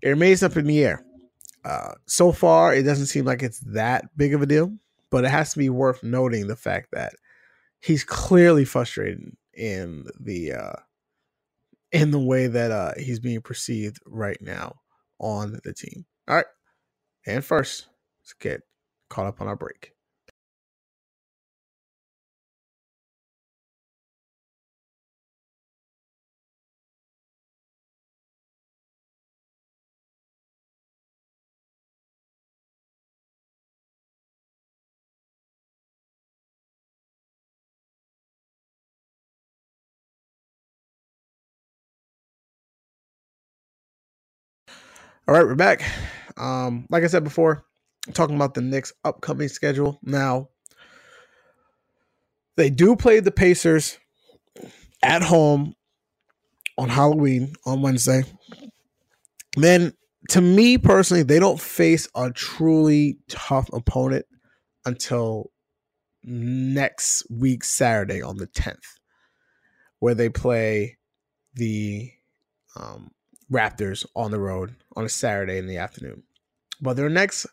it 0.00 0.08
remains 0.08 0.42
up 0.42 0.56
in 0.56 0.66
the 0.66 0.84
air. 0.84 1.04
Uh, 1.64 1.94
so 2.06 2.30
far, 2.30 2.72
it 2.72 2.84
doesn't 2.84 3.06
seem 3.06 3.24
like 3.24 3.42
it's 3.42 3.58
that 3.60 4.16
big 4.16 4.32
of 4.32 4.40
a 4.40 4.46
deal, 4.46 4.72
but 5.10 5.24
it 5.24 5.30
has 5.30 5.52
to 5.52 5.58
be 5.58 5.68
worth 5.68 6.02
noting 6.02 6.46
the 6.46 6.56
fact 6.56 6.88
that 6.92 7.14
he's 7.80 8.04
clearly 8.04 8.64
frustrated 8.64 9.36
in 9.52 10.04
the 10.20 10.52
uh, 10.52 10.76
in 11.90 12.12
the 12.12 12.20
way 12.20 12.46
that 12.46 12.70
uh, 12.70 12.92
he's 12.96 13.18
being 13.18 13.40
perceived 13.40 13.98
right 14.06 14.40
now 14.40 14.76
on 15.18 15.58
the 15.64 15.72
team. 15.72 16.04
All 16.28 16.36
right, 16.36 16.46
and 17.26 17.44
first, 17.44 17.88
let's 18.22 18.34
get 18.34 18.62
caught 19.08 19.26
up 19.26 19.40
on 19.40 19.48
our 19.48 19.56
break. 19.56 19.95
All 45.28 45.34
right, 45.34 45.44
we're 45.44 45.56
back. 45.56 45.82
Um, 46.36 46.86
like 46.88 47.02
I 47.02 47.08
said 47.08 47.24
before, 47.24 47.64
talking 48.12 48.36
about 48.36 48.54
the 48.54 48.60
Knicks' 48.60 48.92
upcoming 49.04 49.48
schedule. 49.48 49.98
Now, 50.00 50.50
they 52.56 52.70
do 52.70 52.94
play 52.94 53.18
the 53.18 53.32
Pacers 53.32 53.98
at 55.02 55.22
home 55.22 55.74
on 56.78 56.90
Halloween 56.90 57.54
on 57.64 57.82
Wednesday. 57.82 58.22
Then, 59.56 59.94
to 60.28 60.40
me 60.40 60.78
personally, 60.78 61.24
they 61.24 61.40
don't 61.40 61.60
face 61.60 62.08
a 62.14 62.30
truly 62.30 63.18
tough 63.28 63.68
opponent 63.72 64.26
until 64.84 65.50
next 66.22 67.24
week, 67.28 67.64
Saturday 67.64 68.22
on 68.22 68.36
the 68.36 68.46
10th, 68.46 68.78
where 69.98 70.14
they 70.14 70.28
play 70.28 70.98
the 71.54 72.12
um, 72.76 73.10
Raptors 73.50 74.04
on 74.14 74.30
the 74.30 74.40
road 74.40 74.74
on 74.96 75.04
a 75.04 75.08
Saturday 75.08 75.58
in 75.58 75.66
the 75.66 75.78
afternoon. 75.78 76.22
But 76.80 76.96
their 76.96 77.08
next 77.08 77.46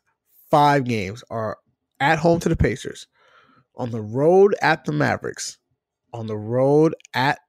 five 0.50 0.86
games 0.86 1.24
are 1.30 1.58
at 2.00 2.20
home 2.20 2.40
to 2.42 2.50
the 2.50 2.56
Pacers, 2.56 3.08
on 3.76 3.92
the 3.92 4.02
road 4.02 4.56
at 4.62 4.86
the 4.86 4.92
Mavericks, 4.92 5.58
on 6.14 6.28
the 6.28 6.38
road 6.38 6.96
at 7.14 7.40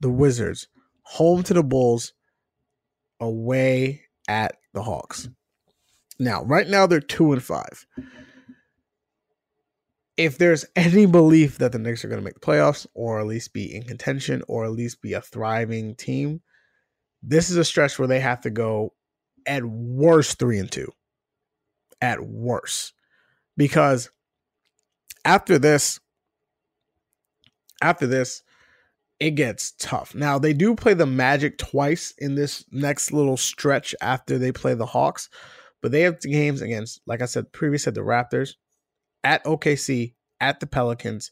the 0.00 0.10
Wizards, 0.10 0.68
home 1.02 1.42
to 1.44 1.54
the 1.54 1.62
Bulls, 1.62 2.12
away 3.20 4.02
at 4.28 4.56
the 4.72 4.82
Hawks. 4.82 5.28
Now, 6.18 6.44
right 6.44 6.68
now 6.68 6.86
they're 6.86 7.00
two 7.00 7.32
and 7.32 7.42
five. 7.42 7.86
If 10.16 10.38
there's 10.38 10.64
any 10.76 11.06
belief 11.06 11.58
that 11.58 11.72
the 11.72 11.78
Knicks 11.78 12.04
are 12.04 12.08
going 12.08 12.20
to 12.20 12.24
make 12.24 12.34
the 12.34 12.40
playoffs, 12.40 12.86
or 12.94 13.20
at 13.20 13.26
least 13.26 13.52
be 13.52 13.74
in 13.74 13.82
contention, 13.82 14.42
or 14.48 14.64
at 14.64 14.72
least 14.72 15.02
be 15.02 15.14
a 15.14 15.20
thriving 15.20 15.94
team, 15.96 16.40
this 17.22 17.50
is 17.50 17.56
a 17.56 17.64
stretch 17.64 17.98
where 17.98 18.08
they 18.08 18.20
have 18.20 18.40
to 18.42 18.50
go 18.50 18.92
at 19.46 19.64
worst 19.64 20.38
three 20.38 20.58
and 20.58 20.70
two. 20.70 20.90
At 22.00 22.20
worst. 22.20 22.94
Because 23.56 24.10
after 25.24 25.58
this, 25.58 26.00
after 27.80 28.06
this, 28.06 28.42
it 29.20 29.32
gets 29.32 29.72
tough. 29.78 30.14
Now 30.14 30.38
they 30.38 30.52
do 30.52 30.74
play 30.74 30.94
the 30.94 31.06
Magic 31.06 31.58
twice 31.58 32.12
in 32.18 32.34
this 32.34 32.64
next 32.72 33.12
little 33.12 33.36
stretch 33.36 33.94
after 34.00 34.36
they 34.36 34.50
play 34.50 34.74
the 34.74 34.86
Hawks, 34.86 35.28
but 35.80 35.92
they 35.92 36.00
have 36.00 36.20
games 36.20 36.60
against, 36.60 37.00
like 37.06 37.22
I 37.22 37.26
said 37.26 37.52
previously, 37.52 37.92
the 37.92 38.00
Raptors, 38.00 38.54
at 39.22 39.44
OKC, 39.44 40.14
at 40.40 40.58
the 40.58 40.66
Pelicans, 40.66 41.30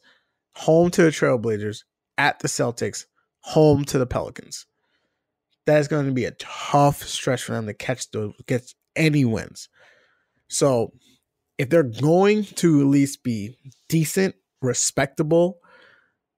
home 0.55 0.89
to 0.91 1.03
the 1.03 1.09
Trailblazers, 1.09 1.83
at 2.17 2.39
the 2.39 2.47
Celtics, 2.47 3.05
home 3.41 3.83
to 3.85 3.97
the 3.97 4.05
Pelicans 4.05 4.67
that 5.65 5.79
is 5.79 5.87
going 5.87 6.05
to 6.05 6.11
be 6.11 6.25
a 6.25 6.31
tough 6.31 7.03
stretch 7.03 7.43
for 7.43 7.53
them 7.53 7.67
to 7.67 7.73
catch 7.73 8.09
those 8.11 8.33
get 8.47 8.73
any 8.95 9.25
wins. 9.25 9.69
So 10.47 10.91
if 11.57 11.69
they're 11.69 11.83
going 11.83 12.43
to 12.43 12.81
at 12.81 12.87
least 12.87 13.23
be 13.23 13.57
decent, 13.87 14.35
respectable, 14.61 15.59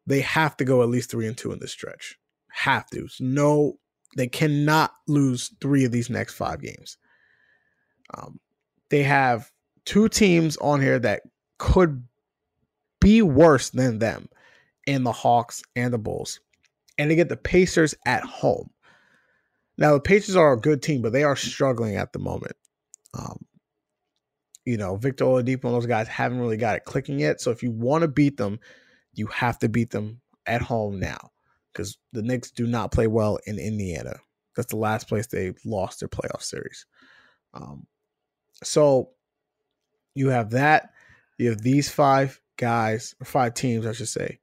they 0.05 0.21
have 0.21 0.57
to 0.57 0.65
go 0.65 0.81
at 0.81 0.89
least 0.89 1.09
three 1.09 1.27
and 1.27 1.37
two 1.37 1.51
in 1.51 1.59
this 1.59 1.71
stretch. 1.71 2.17
Have 2.51 2.87
to. 2.89 3.07
No, 3.19 3.79
they 4.17 4.27
cannot 4.27 4.91
lose 5.07 5.51
three 5.61 5.85
of 5.85 5.91
these 5.91 6.09
next 6.09 6.35
five 6.35 6.61
games. 6.61 6.97
Um, 8.13 8.39
they 8.89 9.03
have 9.03 9.49
two 9.85 10.09
teams 10.09 10.57
on 10.57 10.81
here 10.81 10.99
that 10.99 11.23
could 11.57 12.03
be 12.99 13.21
worse 13.21 13.69
than 13.69 13.99
them 13.99 14.29
in 14.85 15.03
the 15.03 15.11
Hawks 15.11 15.63
and 15.75 15.93
the 15.93 15.97
Bulls. 15.97 16.39
And 16.97 17.09
they 17.09 17.15
get 17.15 17.29
the 17.29 17.37
Pacers 17.37 17.95
at 18.05 18.23
home. 18.23 18.69
Now 19.77 19.93
the 19.93 19.99
Pacers 19.99 20.35
are 20.35 20.53
a 20.53 20.59
good 20.59 20.81
team, 20.81 21.01
but 21.01 21.13
they 21.13 21.23
are 21.23 21.35
struggling 21.35 21.95
at 21.95 22.13
the 22.13 22.19
moment. 22.19 22.55
Um, 23.17 23.45
you 24.65 24.77
know, 24.77 24.95
Victor 24.95 25.25
Oladipo 25.25 25.65
and 25.65 25.73
those 25.73 25.85
guys 25.85 26.07
haven't 26.07 26.39
really 26.39 26.57
got 26.57 26.75
it 26.75 26.85
clicking 26.85 27.19
yet. 27.19 27.41
So 27.41 27.51
if 27.51 27.63
you 27.63 27.71
want 27.71 28.03
to 28.03 28.07
beat 28.07 28.37
them, 28.37 28.59
you 29.13 29.27
have 29.27 29.59
to 29.59 29.69
beat 29.69 29.91
them 29.91 30.21
at 30.45 30.61
home 30.61 30.99
now 30.99 31.31
because 31.71 31.97
the 32.11 32.21
Knicks 32.21 32.51
do 32.51 32.67
not 32.67 32.91
play 32.91 33.07
well 33.07 33.39
in 33.45 33.59
Indiana. 33.59 34.19
That's 34.55 34.71
the 34.71 34.77
last 34.77 35.07
place 35.07 35.27
they 35.27 35.53
lost 35.65 35.99
their 35.99 36.09
playoff 36.09 36.43
series. 36.43 36.85
Um, 37.53 37.87
so 38.63 39.09
you 40.15 40.29
have 40.29 40.51
that. 40.51 40.91
You 41.37 41.49
have 41.49 41.61
these 41.61 41.89
five 41.89 42.39
guys, 42.57 43.15
or 43.19 43.25
five 43.25 43.55
teams, 43.55 43.85
I 43.85 43.93
should 43.93 44.07
say. 44.07 44.39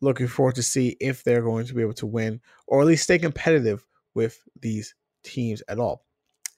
Looking 0.00 0.28
forward 0.28 0.56
to 0.56 0.62
see 0.62 0.96
if 1.00 1.22
they're 1.22 1.42
going 1.42 1.66
to 1.66 1.74
be 1.74 1.82
able 1.82 1.94
to 1.94 2.06
win 2.06 2.40
or 2.66 2.80
at 2.80 2.86
least 2.86 3.04
stay 3.04 3.18
competitive 3.18 3.84
with 4.16 4.40
these 4.60 4.94
teams 5.22 5.62
at 5.68 5.78
all. 5.78 6.04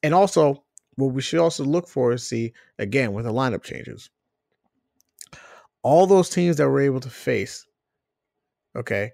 And 0.03 0.15
also, 0.15 0.65
what 0.95 1.13
we 1.13 1.21
should 1.21 1.41
also 1.41 1.65
look 1.65 1.89
for 1.89 2.13
is 2.13 2.27
see 2.27 2.53
again 2.79 3.13
with 3.13 3.25
the 3.25 3.33
lineup 3.33 3.63
changes. 3.63 4.09
All 5.83 6.07
those 6.07 6.31
teams 6.31 6.57
that 6.57 6.69
we're 6.69 6.83
able 6.83 7.01
to 7.01 7.11
face, 7.11 7.67
okay, 8.77 9.13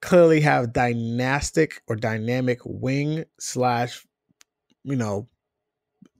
clearly 0.00 0.40
have 0.42 0.72
dynastic 0.72 1.82
or 1.88 1.96
dynamic 1.96 2.60
wing 2.64 3.24
slash, 3.40 4.06
you 4.84 4.96
know, 4.96 5.28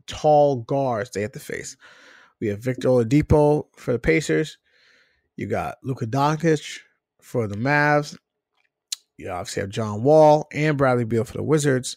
tall 0.06 0.62
guards 0.62 1.10
they 1.10 1.22
have 1.22 1.32
to 1.32 1.40
face. 1.40 1.76
We 2.40 2.48
have 2.48 2.60
Victor 2.60 2.88
Oladipo 2.88 3.66
for 3.76 3.92
the 3.92 3.98
Pacers. 3.98 4.58
You 5.36 5.46
got 5.46 5.78
Luka 5.82 6.06
Doncic 6.06 6.80
for 7.20 7.46
the 7.46 7.56
Mavs. 7.56 8.16
You 9.18 9.30
obviously 9.30 9.60
have 9.60 9.70
John 9.70 10.02
Wall 10.02 10.46
and 10.52 10.78
Bradley 10.78 11.04
Beal 11.04 11.24
for 11.24 11.36
the 11.36 11.42
Wizards. 11.42 11.96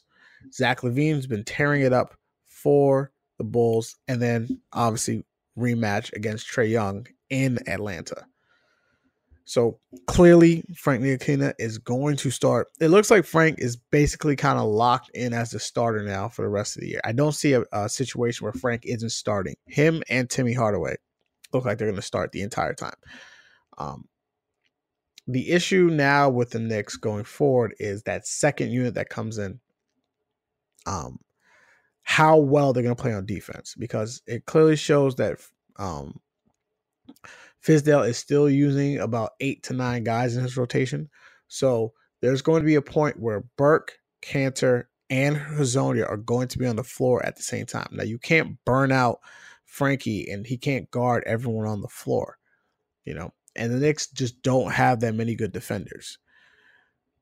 Zach 0.51 0.81
LaVine's 0.81 1.27
been 1.27 1.43
tearing 1.43 1.83
it 1.83 1.93
up 1.93 2.15
for 2.47 3.11
the 3.37 3.43
Bulls, 3.43 3.95
and 4.07 4.21
then 4.21 4.59
obviously 4.73 5.23
rematch 5.57 6.11
against 6.13 6.47
Trae 6.47 6.69
Young 6.69 7.07
in 7.29 7.59
Atlanta. 7.67 8.25
So 9.45 9.79
clearly, 10.07 10.63
Frank 10.77 11.03
Ntilikina 11.03 11.53
is 11.59 11.77
going 11.77 12.15
to 12.17 12.31
start. 12.31 12.69
It 12.79 12.87
looks 12.87 13.11
like 13.11 13.25
Frank 13.25 13.59
is 13.59 13.75
basically 13.75 14.35
kind 14.35 14.57
of 14.57 14.65
locked 14.65 15.09
in 15.13 15.33
as 15.33 15.51
the 15.51 15.59
starter 15.59 16.03
now 16.03 16.29
for 16.29 16.43
the 16.43 16.49
rest 16.49 16.77
of 16.77 16.81
the 16.81 16.89
year. 16.89 17.01
I 17.03 17.11
don't 17.11 17.33
see 17.33 17.53
a, 17.53 17.63
a 17.73 17.89
situation 17.89 18.45
where 18.45 18.53
Frank 18.53 18.85
isn't 18.85 19.11
starting. 19.11 19.55
Him 19.67 20.03
and 20.09 20.29
Timmy 20.29 20.53
Hardaway 20.53 20.95
look 21.53 21.65
like 21.65 21.77
they're 21.77 21.87
going 21.87 21.95
to 21.97 22.01
start 22.01 22.31
the 22.31 22.43
entire 22.43 22.73
time. 22.73 22.95
Um, 23.77 24.05
the 25.31 25.51
issue 25.51 25.89
now 25.91 26.29
with 26.29 26.51
the 26.51 26.59
Knicks 26.59 26.97
going 26.97 27.23
forward 27.23 27.75
is 27.79 28.03
that 28.03 28.27
second 28.27 28.71
unit 28.71 28.95
that 28.95 29.09
comes 29.09 29.37
in. 29.37 29.59
Um, 30.85 31.19
how 32.03 32.37
well 32.37 32.73
they're 32.73 32.83
going 32.83 32.95
to 32.95 33.01
play 33.01 33.13
on 33.13 33.25
defense 33.25 33.75
because 33.77 34.21
it 34.25 34.45
clearly 34.45 34.75
shows 34.75 35.15
that 35.15 35.37
um, 35.77 36.19
Fizdale 37.63 38.07
is 38.07 38.17
still 38.17 38.49
using 38.49 38.97
about 38.97 39.31
eight 39.39 39.63
to 39.63 39.73
nine 39.73 40.03
guys 40.03 40.35
in 40.35 40.43
his 40.43 40.57
rotation. 40.57 41.09
So 41.47 41.93
there's 42.21 42.41
going 42.41 42.61
to 42.61 42.65
be 42.65 42.75
a 42.75 42.81
point 42.81 43.19
where 43.19 43.45
Burke, 43.57 43.99
Kanter, 44.21 44.85
and 45.09 45.35
Hezonja 45.35 46.09
are 46.09 46.17
going 46.17 46.47
to 46.49 46.57
be 46.57 46.65
on 46.65 46.77
the 46.77 46.83
floor 46.83 47.23
at 47.25 47.35
the 47.35 47.43
same 47.43 47.65
time. 47.65 47.89
Now 47.91 48.03
you 48.03 48.17
can't 48.17 48.57
burn 48.65 48.91
out 48.91 49.19
Frankie 49.65 50.29
and 50.29 50.47
he 50.47 50.57
can't 50.57 50.89
guard 50.89 51.23
everyone 51.25 51.67
on 51.67 51.81
the 51.81 51.87
floor, 51.87 52.37
you 53.05 53.13
know. 53.13 53.33
And 53.55 53.71
the 53.71 53.79
Knicks 53.79 54.07
just 54.07 54.41
don't 54.41 54.71
have 54.71 55.01
that 55.01 55.13
many 55.13 55.35
good 55.35 55.51
defenders. 55.51 56.17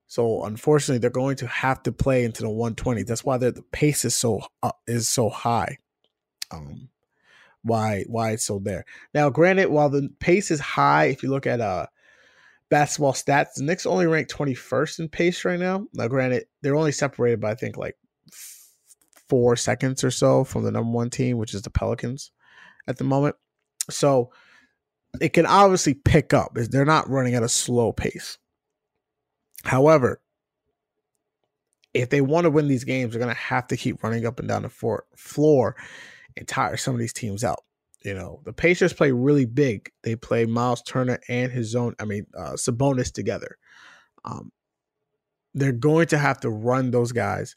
So 0.08 0.44
unfortunately, 0.44 1.00
they're 1.00 1.10
going 1.12 1.36
to 1.38 1.48
have 1.48 1.84
to 1.84 1.92
play 1.92 2.24
into 2.24 2.42
the 2.42 2.50
120. 2.50 3.04
That's 3.04 3.24
why 3.24 3.38
the 3.38 3.64
pace 3.72 4.06
is 4.06 4.16
so 4.16 4.42
uh, 4.64 4.72
is 4.88 5.08
so 5.08 5.30
high. 5.30 5.78
Um, 6.52 6.90
why 7.62 8.06
why 8.08 8.32
it's 8.32 8.46
so 8.46 8.60
there. 8.60 8.86
Now, 9.14 9.30
granted, 9.30 9.70
while 9.70 9.90
the 9.90 10.10
pace 10.20 10.50
is 10.50 10.60
high, 10.60 11.06
if 11.06 11.22
you 11.22 11.30
look 11.30 11.46
at 11.46 11.62
uh 11.62 11.88
basketball 12.70 13.14
stats, 13.14 13.54
the 13.56 13.64
Knicks 13.64 13.86
only 13.86 14.08
rank 14.08 14.30
21st 14.30 15.00
in 15.00 15.10
pace 15.10 15.46
right 15.46 15.60
now. 15.60 15.86
Now, 15.94 16.08
granted, 16.08 16.46
they're 16.62 16.76
only 16.76 16.92
separated 16.92 17.40
by 17.40 17.52
I 17.52 17.56
think 17.56 17.78
like 17.78 17.96
four 19.28 19.56
seconds 19.56 20.04
or 20.04 20.12
so 20.12 20.44
from 20.44 20.64
the 20.64 20.72
number 20.72 20.92
one 20.92 21.10
team, 21.10 21.38
which 21.38 21.54
is 21.54 21.62
the 21.62 21.70
Pelicans 21.70 22.32
at 22.88 22.98
the 22.98 23.04
moment. 23.04 23.36
So 23.90 24.32
it 25.20 25.34
can 25.34 25.46
obviously 25.46 25.94
pick 25.94 26.34
up. 26.34 26.58
is 26.58 26.70
They're 26.70 26.86
not 26.86 27.10
running 27.10 27.36
at 27.36 27.44
a 27.44 27.50
slow 27.50 27.92
pace. 27.92 28.38
However, 29.64 30.22
if 31.94 32.10
they 32.10 32.22
want 32.22 32.46
to 32.46 32.52
win 32.52 32.68
these 32.68 32.84
games, 32.84 33.12
they're 33.12 33.22
going 33.22 33.34
to 33.34 33.42
have 33.42 33.68
to 33.68 33.78
keep 33.78 34.04
running 34.04 34.26
up 34.26 34.40
and 34.40 34.48
down 34.48 34.62
the 34.62 35.02
floor 35.16 35.76
and 36.38 36.48
tire 36.48 36.78
some 36.78 36.94
of 36.94 37.00
these 37.00 37.14
teams 37.14 37.44
out. 37.44 37.64
You 38.04 38.14
know, 38.14 38.42
the 38.46 38.54
Pacers 38.54 38.94
play 38.94 39.12
really 39.12 39.46
big. 39.46 39.92
They 40.04 40.16
play 40.16 40.46
Miles 40.46 40.82
Turner 40.84 41.20
and 41.28 41.52
his 41.52 41.76
own, 41.76 41.96
I 42.00 42.06
mean, 42.06 42.26
uh, 42.38 42.54
Sabonis 42.54 43.12
together. 43.12 43.58
Um, 44.24 44.52
they're 45.54 45.72
going 45.72 46.08
to 46.08 46.18
have 46.18 46.40
to 46.42 46.50
run 46.50 46.92
those 46.92 47.12
guys 47.12 47.56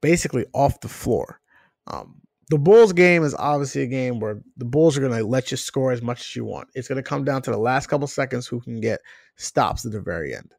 basically 0.00 0.46
off 0.54 0.80
the 0.80 0.88
floor. 0.88 1.40
Um, 1.86 2.22
the 2.50 2.58
Bulls 2.58 2.92
game 2.92 3.22
is 3.22 3.34
obviously 3.34 3.82
a 3.82 3.86
game 3.86 4.20
where 4.20 4.40
the 4.56 4.64
Bulls 4.64 4.96
are 4.96 5.00
going 5.00 5.18
to 5.18 5.26
let 5.26 5.50
you 5.50 5.56
score 5.56 5.92
as 5.92 6.02
much 6.02 6.20
as 6.20 6.36
you 6.36 6.44
want. 6.44 6.68
It's 6.74 6.88
going 6.88 7.02
to 7.02 7.08
come 7.08 7.24
down 7.24 7.42
to 7.42 7.50
the 7.50 7.58
last 7.58 7.86
couple 7.86 8.06
seconds 8.06 8.46
who 8.46 8.60
can 8.60 8.80
get 8.80 9.00
stops 9.36 9.84
at 9.84 9.92
the 9.92 10.00
very 10.00 10.34
end. 10.34 10.52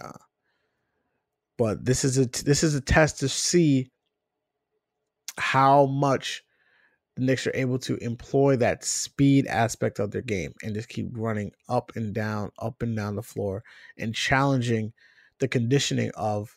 Uh, 0.00 0.12
but 1.58 1.84
this 1.84 2.04
is 2.04 2.18
a 2.18 2.26
this 2.26 2.62
is 2.62 2.74
a 2.74 2.80
test 2.80 3.20
to 3.20 3.28
see 3.28 3.90
how 5.38 5.86
much 5.86 6.42
the 7.16 7.24
Knicks 7.24 7.46
are 7.46 7.52
able 7.54 7.78
to 7.80 7.96
employ 7.96 8.56
that 8.56 8.84
speed 8.84 9.46
aspect 9.46 9.98
of 9.98 10.10
their 10.10 10.22
game 10.22 10.52
and 10.62 10.74
just 10.74 10.88
keep 10.88 11.08
running 11.12 11.50
up 11.68 11.92
and 11.94 12.14
down, 12.14 12.50
up 12.58 12.82
and 12.82 12.94
down 12.94 13.16
the 13.16 13.22
floor, 13.22 13.62
and 13.96 14.14
challenging 14.14 14.92
the 15.40 15.48
conditioning 15.48 16.10
of 16.14 16.56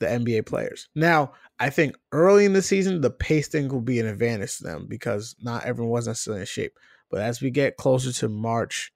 the 0.00 0.06
NBA 0.06 0.46
players. 0.46 0.88
Now, 0.94 1.32
I 1.58 1.70
think 1.70 1.96
early 2.12 2.44
in 2.44 2.52
the 2.52 2.62
season, 2.62 3.00
the 3.00 3.10
pace 3.10 3.48
thing 3.48 3.68
will 3.68 3.80
be 3.80 3.98
an 4.00 4.06
advantage 4.06 4.58
to 4.58 4.64
them 4.64 4.86
because 4.88 5.34
not 5.40 5.64
everyone 5.64 5.92
was 5.92 6.06
necessarily 6.06 6.42
in 6.42 6.46
shape. 6.46 6.72
But 7.10 7.22
as 7.22 7.40
we 7.40 7.50
get 7.50 7.76
closer 7.76 8.12
to 8.12 8.28
March 8.28 8.92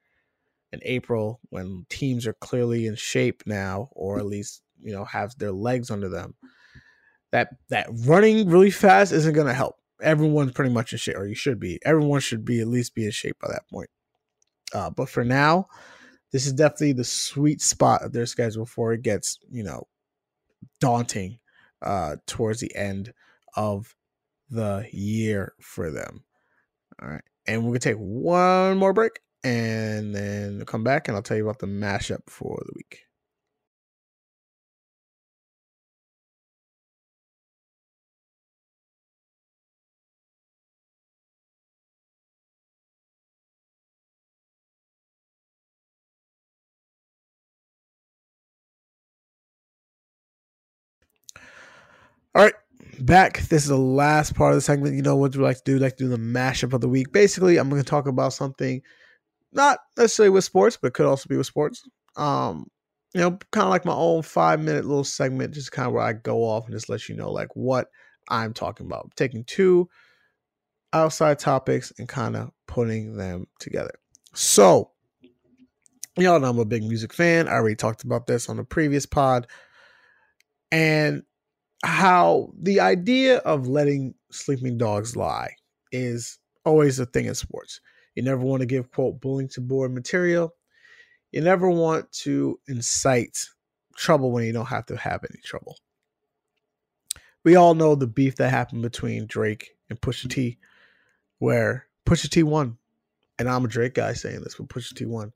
and 0.73 0.83
April, 0.85 1.41
when 1.51 1.87
teams 1.89 2.27
are 2.27 2.35
clearly 2.35 2.87
in 2.87 2.95
shape 2.95 3.43
now, 3.47 3.89
or 3.93 4.19
at 4.19 4.27
least 4.27 4.63
you 4.81 4.93
know 4.93 5.05
have 5.05 5.37
their 5.39 5.53
legs 5.53 5.91
under 5.91 6.09
them, 6.09 6.35
that 7.33 7.49
that 7.71 7.89
running 7.91 8.49
really 8.49 8.71
fast 8.71 9.13
isn't 9.13 9.35
going 9.35 9.47
to 9.47 9.55
help. 9.55 9.77
Everyone's 10.01 10.53
pretty 10.53 10.73
much 10.73 10.93
in 10.93 10.99
shape, 10.99 11.17
or 11.17 11.27
you 11.27 11.35
should 11.35 11.59
be. 11.59 11.79
Everyone 11.85 12.21
should 12.21 12.45
be 12.45 12.61
at 12.61 12.69
least 12.69 12.95
be 12.95 13.05
in 13.05 13.11
shape 13.11 13.39
by 13.41 13.49
that 13.49 13.69
point. 13.71 13.91
Uh, 14.75 14.91
but 14.91 15.09
for 15.09 15.25
now, 15.25 15.69
this 16.33 16.47
is 16.47 16.53
definitely 16.53 16.93
the 16.93 17.05
sweet 17.05 17.61
spot 17.61 18.03
of 18.03 18.13
their 18.13 18.27
schedule 18.27 18.65
before 18.65 18.93
it 18.93 19.03
gets 19.03 19.39
you 19.51 19.63
know 19.63 19.87
daunting 20.81 21.39
uh, 21.81 22.17
towards 22.27 22.61
the 22.61 22.75
end 22.75 23.13
of 23.57 23.95
the 24.51 24.87
year 24.93 25.55
for 25.61 25.91
them. 25.91 26.25
All 27.01 27.09
right, 27.09 27.25
and 27.47 27.63
we're 27.63 27.71
gonna 27.71 27.79
take 27.81 27.97
one 27.97 28.77
more 28.79 28.93
break 28.93 29.21
and 29.45 30.15
then 30.15 30.65
come 30.67 30.85
back 30.85 31.09
and 31.09 31.17
I'll 31.17 31.23
tell 31.23 31.37
you 31.37 31.45
about 31.45 31.59
the 31.59 31.67
mashup 31.67 32.29
for 32.29 32.63
the 32.65 32.73
week. 32.77 33.01
All 52.35 52.43
right, 52.43 52.55
back. 52.99 53.43
This 53.49 53.65
is 53.65 53.69
the 53.69 53.77
last 53.77 54.35
part 54.35 54.53
of 54.53 54.57
the 54.57 54.63
segment. 54.63 54.97
You 54.97 55.03
know 55.03 55.17
what 55.17 55.37
we 55.37 55.43
like 55.43 55.59
to 55.59 55.63
do? 55.65 55.75
We 55.75 55.81
like 55.81 55.97
to 55.99 56.05
do 56.05 56.09
the 56.09 56.17
mashup 56.17 56.73
of 56.73 56.81
the 56.81 56.89
week. 56.89 57.13
Basically, 57.13 57.59
I'm 57.59 57.69
going 57.69 57.83
to 57.83 57.89
talk 57.89 58.07
about 58.07 58.33
something 58.33 58.81
not 59.53 59.81
necessarily 59.99 60.31
with 60.31 60.45
sports, 60.45 60.79
but 60.81 60.95
could 60.95 61.05
also 61.05 61.29
be 61.29 61.37
with 61.37 61.47
sports. 61.47 61.83
Um, 62.17 62.69
you 63.13 63.21
know, 63.21 63.39
kind 63.51 63.65
of 63.65 63.71
like 63.71 63.85
my 63.85 63.93
own 63.93 64.23
five 64.23 64.61
minute 64.61 64.87
little 64.87 65.05
segment, 65.05 65.53
just 65.53 65.73
kind 65.73 65.87
of 65.87 65.93
where 65.93 66.03
I 66.03 66.15
go 66.15 66.39
off 66.39 66.65
and 66.65 66.73
just 66.73 66.89
let 66.89 67.07
you 67.07 67.15
know 67.15 67.31
like 67.31 67.55
what 67.55 67.89
I'm 68.31 68.55
talking 68.55 68.87
about. 68.87 69.05
I'm 69.05 69.11
taking 69.15 69.45
two 69.45 69.91
outside 70.95 71.39
topics 71.39 71.93
and 71.99 72.09
kind 72.09 72.35
of 72.35 72.51
putting 72.67 73.15
them 73.15 73.47
together. 73.59 73.93
So, 74.33 74.93
y'all 76.17 76.41
know 76.41 76.49
I'm 76.49 76.59
a 76.59 76.65
big 76.65 76.83
music 76.83 77.13
fan. 77.13 77.47
I 77.47 77.53
already 77.53 77.77
talked 77.77 78.05
about 78.05 78.27
this 78.27 78.49
on 78.49 78.57
the 78.57 78.65
previous 78.65 79.05
pod. 79.05 79.47
And 80.71 81.25
how 81.83 82.53
the 82.61 82.81
idea 82.81 83.39
of 83.39 83.67
letting 83.67 84.15
sleeping 84.31 84.79
dogs 84.79 85.17
lie 85.17 85.55
is 85.91 86.39
always 86.65 86.99
a 86.99 87.07
thing 87.07 87.27
in 87.27 87.35
sports. 87.35 87.81
You 88.15 88.23
never 88.23 88.43
want 88.43 88.61
to 88.61 88.67
give, 88.67 88.91
quote, 88.91 89.21
bullying 89.21 89.49
to 89.51 89.61
board 89.61 89.93
material. 89.93 90.55
You 91.33 91.41
never 91.41 91.71
want 91.71 92.13
to 92.13 92.61
incite 92.69 93.39
trouble 93.97 94.31
when 94.31 94.45
you 94.45 94.53
don't 94.53 94.67
have 94.67 94.87
to 94.87 94.97
have 94.97 95.25
any 95.29 95.41
trouble. 95.43 95.77
We 97.45 97.57
all 97.57 97.75
know 97.75 97.95
the 97.95 98.07
beef 98.07 98.37
that 98.37 98.51
happened 98.51 98.83
between 98.83 99.27
Drake 99.27 99.77
and 99.91 100.01
Pusha 100.01 100.31
T, 100.31 100.59
where 101.39 101.87
Pusha 102.07 102.29
T 102.29 102.43
won. 102.43 102.79
And 103.39 103.49
I'm 103.49 103.65
a 103.65 103.69
Drake 103.69 103.95
guy 103.95 104.13
saying 104.13 104.43
this, 104.43 104.55
but 104.55 104.69
Pusha 104.69 104.95
T 104.95 105.07
won. 105.07 105.33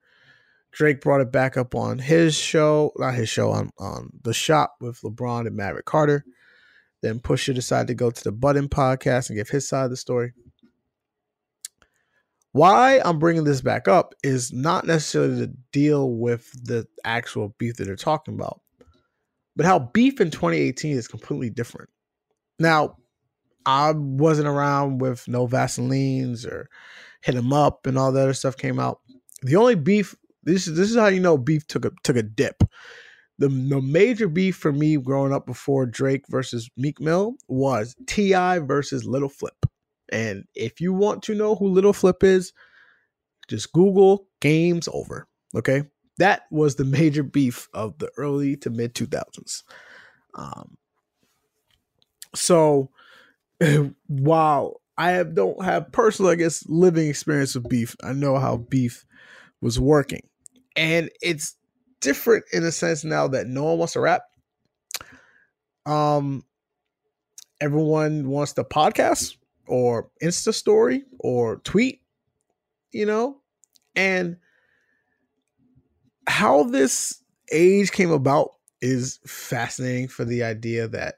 Drake 0.71 1.01
brought 1.01 1.23
it 1.23 1.33
back 1.33 1.57
up 1.57 1.75
on 1.75 1.99
his 1.99 2.37
show, 2.37 2.93
not 2.99 3.15
his 3.15 3.31
show, 3.31 3.51
on, 3.51 3.71
on 3.79 4.11
the 4.23 4.35
shop 4.35 4.77
with 4.81 5.01
LeBron 5.01 5.47
and 5.47 5.57
Maverick 5.57 5.87
Carter. 5.87 6.25
Then 7.07 7.21
Pusha 7.21 7.55
decided 7.55 7.87
to 7.87 7.95
go 7.95 8.11
to 8.11 8.25
the 8.25 8.33
Button 8.33 8.69
podcast 8.69 9.29
and 9.29 9.37
give 9.39 9.49
his 9.49 9.69
side 9.69 9.85
of 9.85 9.91
the 9.91 9.97
story. 9.97 10.33
Why 12.51 13.01
I'm 13.05 13.21
bringing 13.21 13.45
this 13.45 13.61
back 13.61 13.87
up 13.87 14.15
is 14.25 14.53
not 14.53 14.87
necessarily 14.87 15.47
to 15.47 15.53
deal 15.73 16.11
with 16.11 16.51
the 16.65 16.89
actual 17.05 17.55
beef 17.59 17.77
that 17.77 17.85
they're 17.85 17.95
talking 17.95 18.35
about, 18.35 18.61
but 19.55 19.67
how 19.67 19.79
beef 19.79 20.21
in 20.21 20.33
2018 20.33 20.97
is 20.97 21.07
completely 21.07 21.49
different. 21.49 21.91
Now, 22.59 22.97
I 23.67 23.93
wasn't 23.93 24.49
around 24.49 24.99
with 24.99 25.29
no 25.29 25.47
Vaselines 25.47 26.45
or 26.45 26.69
hit 27.21 27.37
him 27.37 27.53
up 27.53 27.87
and 27.87 27.97
all 27.97 28.11
that 28.11 28.23
other 28.23 28.35
stuff 28.35 28.57
came 28.57 28.81
out. 28.81 29.01
The 29.43 29.57
only 29.57 29.77
beef 29.77 30.17
this 30.43 30.67
is 30.67 30.77
this 30.77 30.91
is 30.91 30.97
how 30.97 31.07
you 31.07 31.21
know 31.21 31.39
beef 31.39 31.69
took 31.69 31.85
a 31.85 31.93
took 32.03 32.17
a 32.17 32.23
dip. 32.23 32.65
The, 33.39 33.49
the 33.49 33.83
major 33.83 34.29
beef 34.29 34.57
for 34.57 34.73
me 34.73 34.97
growing 34.97 35.33
up 35.33 35.47
before 35.47 35.87
Drake 35.87 36.25
versus 36.29 36.71
Meek 36.77 37.01
Mill 37.01 37.35
was 37.49 37.95
T.I. 38.07 38.61
versus 38.61 39.05
Lil 39.05 39.29
Flip. 39.29 39.67
And 40.11 40.45
if 40.55 40.81
you 40.81 40.93
want 40.93 41.23
to 41.25 41.35
know 41.35 41.55
who 41.55 41.69
Lil 41.69 41.93
Flip 41.93 42.23
is, 42.23 42.53
just 43.49 43.73
Google 43.73 44.29
games 44.41 44.89
over. 44.93 45.29
Okay. 45.55 45.85
That 46.19 46.43
was 46.51 46.77
the 46.77 46.85
major 46.85 47.23
beef 47.23 47.69
of 47.75 47.99
the 47.99 48.11
early 48.17 48.57
to 48.59 48.71
mid 48.71 48.95
2000s. 48.95 49.63
Um, 50.35 50.77
so 52.35 52.91
while 54.07 54.81
I 54.97 55.11
have, 55.13 55.35
don't 55.35 55.63
have 55.63 55.93
personal, 55.93 56.31
I 56.31 56.37
guess, 56.37 56.65
living 56.69 57.09
experience 57.09 57.55
with 57.55 57.69
beef, 57.69 57.97
I 58.03 58.13
know 58.13 58.39
how 58.39 58.57
beef 58.57 59.05
was 59.61 59.79
working. 59.79 60.27
And 60.75 61.11
it's 61.23 61.56
different 62.01 62.45
in 62.53 62.65
a 62.65 62.73
sense 62.73 63.05
now 63.05 63.29
that 63.29 63.47
no 63.47 63.65
one 63.65 63.79
wants 63.79 63.95
to 63.95 64.01
rap. 64.01 64.23
Um, 65.85 66.45
everyone 67.61 68.29
wants 68.29 68.53
to 68.55 68.65
podcast 68.65 69.37
or 69.67 70.11
Insta 70.23 70.53
story 70.53 71.05
or 71.19 71.57
tweet, 71.59 72.03
you 72.93 73.07
know, 73.07 73.41
and 73.95 74.37
how 76.27 76.65
this 76.65 77.23
age 77.53 77.93
came 77.93 78.11
about 78.11 78.51
is 78.83 79.21
fascinating 79.27 80.09
for 80.09 80.25
the 80.25 80.43
idea 80.43 80.89
that 80.89 81.17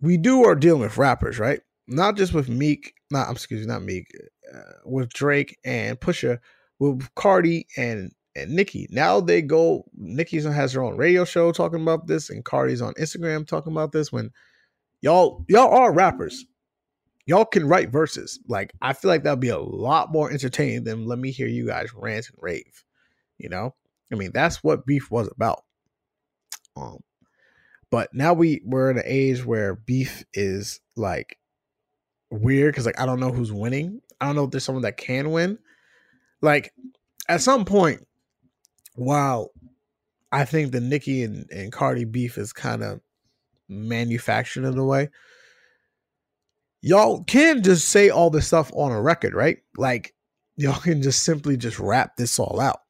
we 0.00 0.16
do 0.16 0.44
are 0.44 0.54
dealing 0.54 0.80
with 0.80 0.98
rappers, 0.98 1.38
right? 1.38 1.60
Not 1.86 2.16
just 2.16 2.34
with 2.34 2.48
Meek, 2.48 2.94
not 3.10 3.30
excuse 3.30 3.60
me, 3.60 3.66
not 3.66 3.82
Meek, 3.82 4.06
uh, 4.52 4.72
with 4.84 5.12
Drake 5.12 5.58
and 5.64 6.00
Pusha, 6.00 6.38
with 6.78 7.08
Cardi 7.14 7.66
and 7.76 8.12
and 8.34 8.50
Nicki. 8.50 8.86
Now 8.90 9.20
they 9.20 9.42
go. 9.42 9.84
Nicki 9.94 10.40
has 10.40 10.72
her 10.72 10.82
own 10.82 10.96
radio 10.96 11.24
show 11.24 11.52
talking 11.52 11.82
about 11.82 12.06
this, 12.06 12.30
and 12.30 12.44
Cardi's 12.44 12.82
on 12.82 12.94
Instagram 12.94 13.46
talking 13.46 13.72
about 13.72 13.92
this. 13.92 14.12
When 14.12 14.30
y'all 15.00 15.44
y'all 15.48 15.72
are 15.72 15.92
rappers, 15.92 16.46
y'all 17.26 17.44
can 17.44 17.68
write 17.68 17.90
verses. 17.90 18.40
Like 18.48 18.72
I 18.80 18.92
feel 18.92 19.10
like 19.10 19.22
that'd 19.22 19.40
be 19.40 19.48
a 19.48 19.58
lot 19.58 20.12
more 20.12 20.30
entertaining 20.30 20.84
than 20.84 21.06
let 21.06 21.18
me 21.18 21.30
hear 21.30 21.46
you 21.46 21.66
guys 21.66 21.94
rant 21.94 22.28
and 22.30 22.38
rave. 22.40 22.84
You 23.38 23.48
know, 23.48 23.74
I 24.12 24.16
mean 24.16 24.30
that's 24.32 24.62
what 24.64 24.86
beef 24.86 25.10
was 25.10 25.28
about. 25.28 25.64
Um, 26.76 26.98
but 27.90 28.12
now 28.14 28.32
we 28.32 28.62
we're 28.64 28.90
in 28.90 28.98
an 28.98 29.04
age 29.06 29.44
where 29.44 29.74
beef 29.74 30.24
is 30.32 30.80
like 30.96 31.38
weird 32.30 32.72
because 32.72 32.86
like 32.86 33.00
I 33.00 33.06
don't 33.06 33.20
know 33.20 33.32
who's 33.32 33.52
winning. 33.52 34.00
I 34.20 34.26
don't 34.26 34.36
know 34.36 34.44
if 34.44 34.50
there's 34.50 34.64
someone 34.64 34.82
that 34.82 34.96
can 34.96 35.30
win. 35.30 35.58
Like 36.40 36.72
at 37.28 37.42
some 37.42 37.64
point, 37.64 38.06
while 38.94 39.50
I 40.30 40.44
think 40.44 40.72
the 40.72 40.80
Nicki 40.80 41.22
and, 41.22 41.48
and 41.50 41.72
Cardi 41.72 42.04
beef 42.04 42.38
is 42.38 42.52
kind 42.52 42.82
of 42.82 43.00
manufactured 43.68 44.64
in 44.64 44.78
a 44.78 44.84
way, 44.84 45.10
y'all 46.80 47.22
can 47.24 47.62
just 47.62 47.88
say 47.88 48.10
all 48.10 48.30
this 48.30 48.46
stuff 48.46 48.70
on 48.74 48.92
a 48.92 49.00
record, 49.00 49.34
right? 49.34 49.58
Like 49.76 50.14
y'all 50.56 50.80
can 50.80 51.02
just 51.02 51.22
simply 51.22 51.56
just 51.56 51.78
rap 51.78 52.16
this 52.16 52.38
all 52.38 52.60
out. 52.60 52.80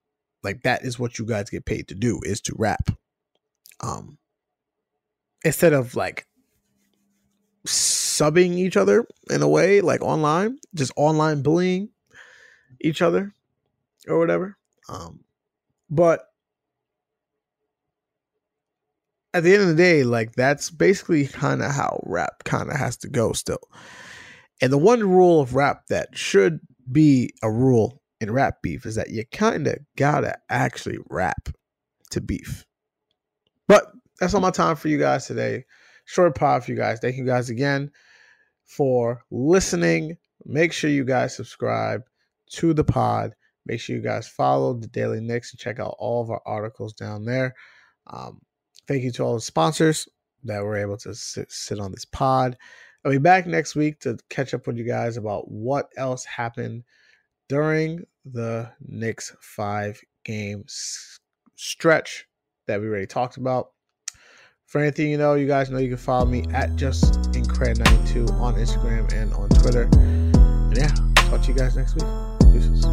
Like 0.42 0.62
that 0.62 0.84
is 0.84 0.98
what 0.98 1.18
you 1.18 1.26
guys 1.26 1.50
get 1.50 1.64
paid 1.64 1.88
to 1.88 1.94
do 1.94 2.20
is 2.24 2.40
to 2.42 2.54
rap. 2.58 2.90
Um 3.80 4.18
instead 5.44 5.72
of 5.72 5.94
like 5.94 6.26
subbing 7.66 8.56
each 8.56 8.76
other 8.76 9.06
in 9.30 9.42
a 9.42 9.48
way 9.48 9.80
like 9.80 10.02
online, 10.02 10.58
just 10.74 10.92
online 10.96 11.42
bullying 11.42 11.90
each 12.80 13.02
other 13.02 13.32
or 14.08 14.18
whatever. 14.18 14.56
Um 14.88 15.21
but 15.92 16.24
at 19.34 19.42
the 19.42 19.52
end 19.52 19.62
of 19.62 19.68
the 19.68 19.74
day, 19.74 20.04
like 20.04 20.32
that's 20.32 20.70
basically 20.70 21.26
kind 21.26 21.62
of 21.62 21.70
how 21.70 22.02
rap 22.06 22.44
kind 22.44 22.70
of 22.70 22.76
has 22.76 22.96
to 22.98 23.08
go 23.08 23.32
still. 23.32 23.60
And 24.62 24.72
the 24.72 24.78
one 24.78 25.00
rule 25.00 25.40
of 25.40 25.54
rap 25.54 25.82
that 25.90 26.16
should 26.16 26.60
be 26.90 27.34
a 27.42 27.50
rule 27.52 28.02
in 28.22 28.32
rap 28.32 28.62
beef 28.62 28.86
is 28.86 28.94
that 28.94 29.10
you 29.10 29.24
kind 29.32 29.66
of 29.66 29.76
gotta 29.96 30.38
actually 30.48 30.98
rap 31.10 31.50
to 32.10 32.22
beef. 32.22 32.64
But 33.68 33.86
that's 34.18 34.32
all 34.32 34.40
my 34.40 34.50
time 34.50 34.76
for 34.76 34.88
you 34.88 34.98
guys 34.98 35.26
today. 35.26 35.64
Short 36.06 36.34
pod 36.34 36.64
for 36.64 36.70
you 36.70 36.76
guys. 36.76 37.00
Thank 37.00 37.16
you 37.16 37.26
guys 37.26 37.50
again 37.50 37.90
for 38.64 39.22
listening. 39.30 40.16
Make 40.46 40.72
sure 40.72 40.88
you 40.88 41.04
guys 41.04 41.36
subscribe 41.36 42.02
to 42.52 42.72
the 42.72 42.84
pod. 42.84 43.34
Make 43.66 43.80
sure 43.80 43.96
you 43.96 44.02
guys 44.02 44.28
follow 44.28 44.74
the 44.74 44.88
Daily 44.88 45.20
Knicks 45.20 45.52
and 45.52 45.60
check 45.60 45.78
out 45.78 45.94
all 45.98 46.22
of 46.22 46.30
our 46.30 46.42
articles 46.44 46.92
down 46.92 47.24
there. 47.24 47.54
Um, 48.08 48.40
Thank 48.88 49.04
you 49.04 49.12
to 49.12 49.22
all 49.22 49.34
the 49.34 49.40
sponsors 49.40 50.08
that 50.44 50.62
were 50.62 50.76
able 50.76 50.96
to 50.98 51.14
sit, 51.14 51.50
sit 51.52 51.78
on 51.78 51.92
this 51.92 52.04
pod. 52.04 52.56
I'll 53.04 53.12
be 53.12 53.18
back 53.18 53.46
next 53.46 53.74
week 53.74 54.00
to 54.00 54.18
catch 54.28 54.54
up 54.54 54.66
with 54.66 54.76
you 54.76 54.84
guys 54.84 55.16
about 55.16 55.50
what 55.50 55.88
else 55.96 56.24
happened 56.24 56.84
during 57.48 58.04
the 58.24 58.70
Knicks 58.80 59.34
five 59.40 60.00
game 60.24 60.64
stretch 61.56 62.26
that 62.66 62.80
we 62.80 62.88
already 62.88 63.06
talked 63.06 63.36
about. 63.36 63.70
For 64.66 64.80
anything 64.80 65.10
you 65.10 65.18
know, 65.18 65.34
you 65.34 65.46
guys 65.46 65.70
know 65.70 65.78
you 65.78 65.88
can 65.88 65.98
follow 65.98 66.24
me 66.24 66.44
at 66.52 66.76
just 66.76 67.14
incred92 67.32 68.32
on 68.40 68.54
Instagram 68.54 69.12
and 69.12 69.32
on 69.34 69.48
Twitter. 69.50 69.88
And 69.92 70.76
yeah, 70.76 70.88
talk 71.28 71.42
to 71.42 71.48
you 71.48 71.54
guys 71.54 71.76
next 71.76 71.94
week. 71.94 72.52
Deuces. 72.52 72.91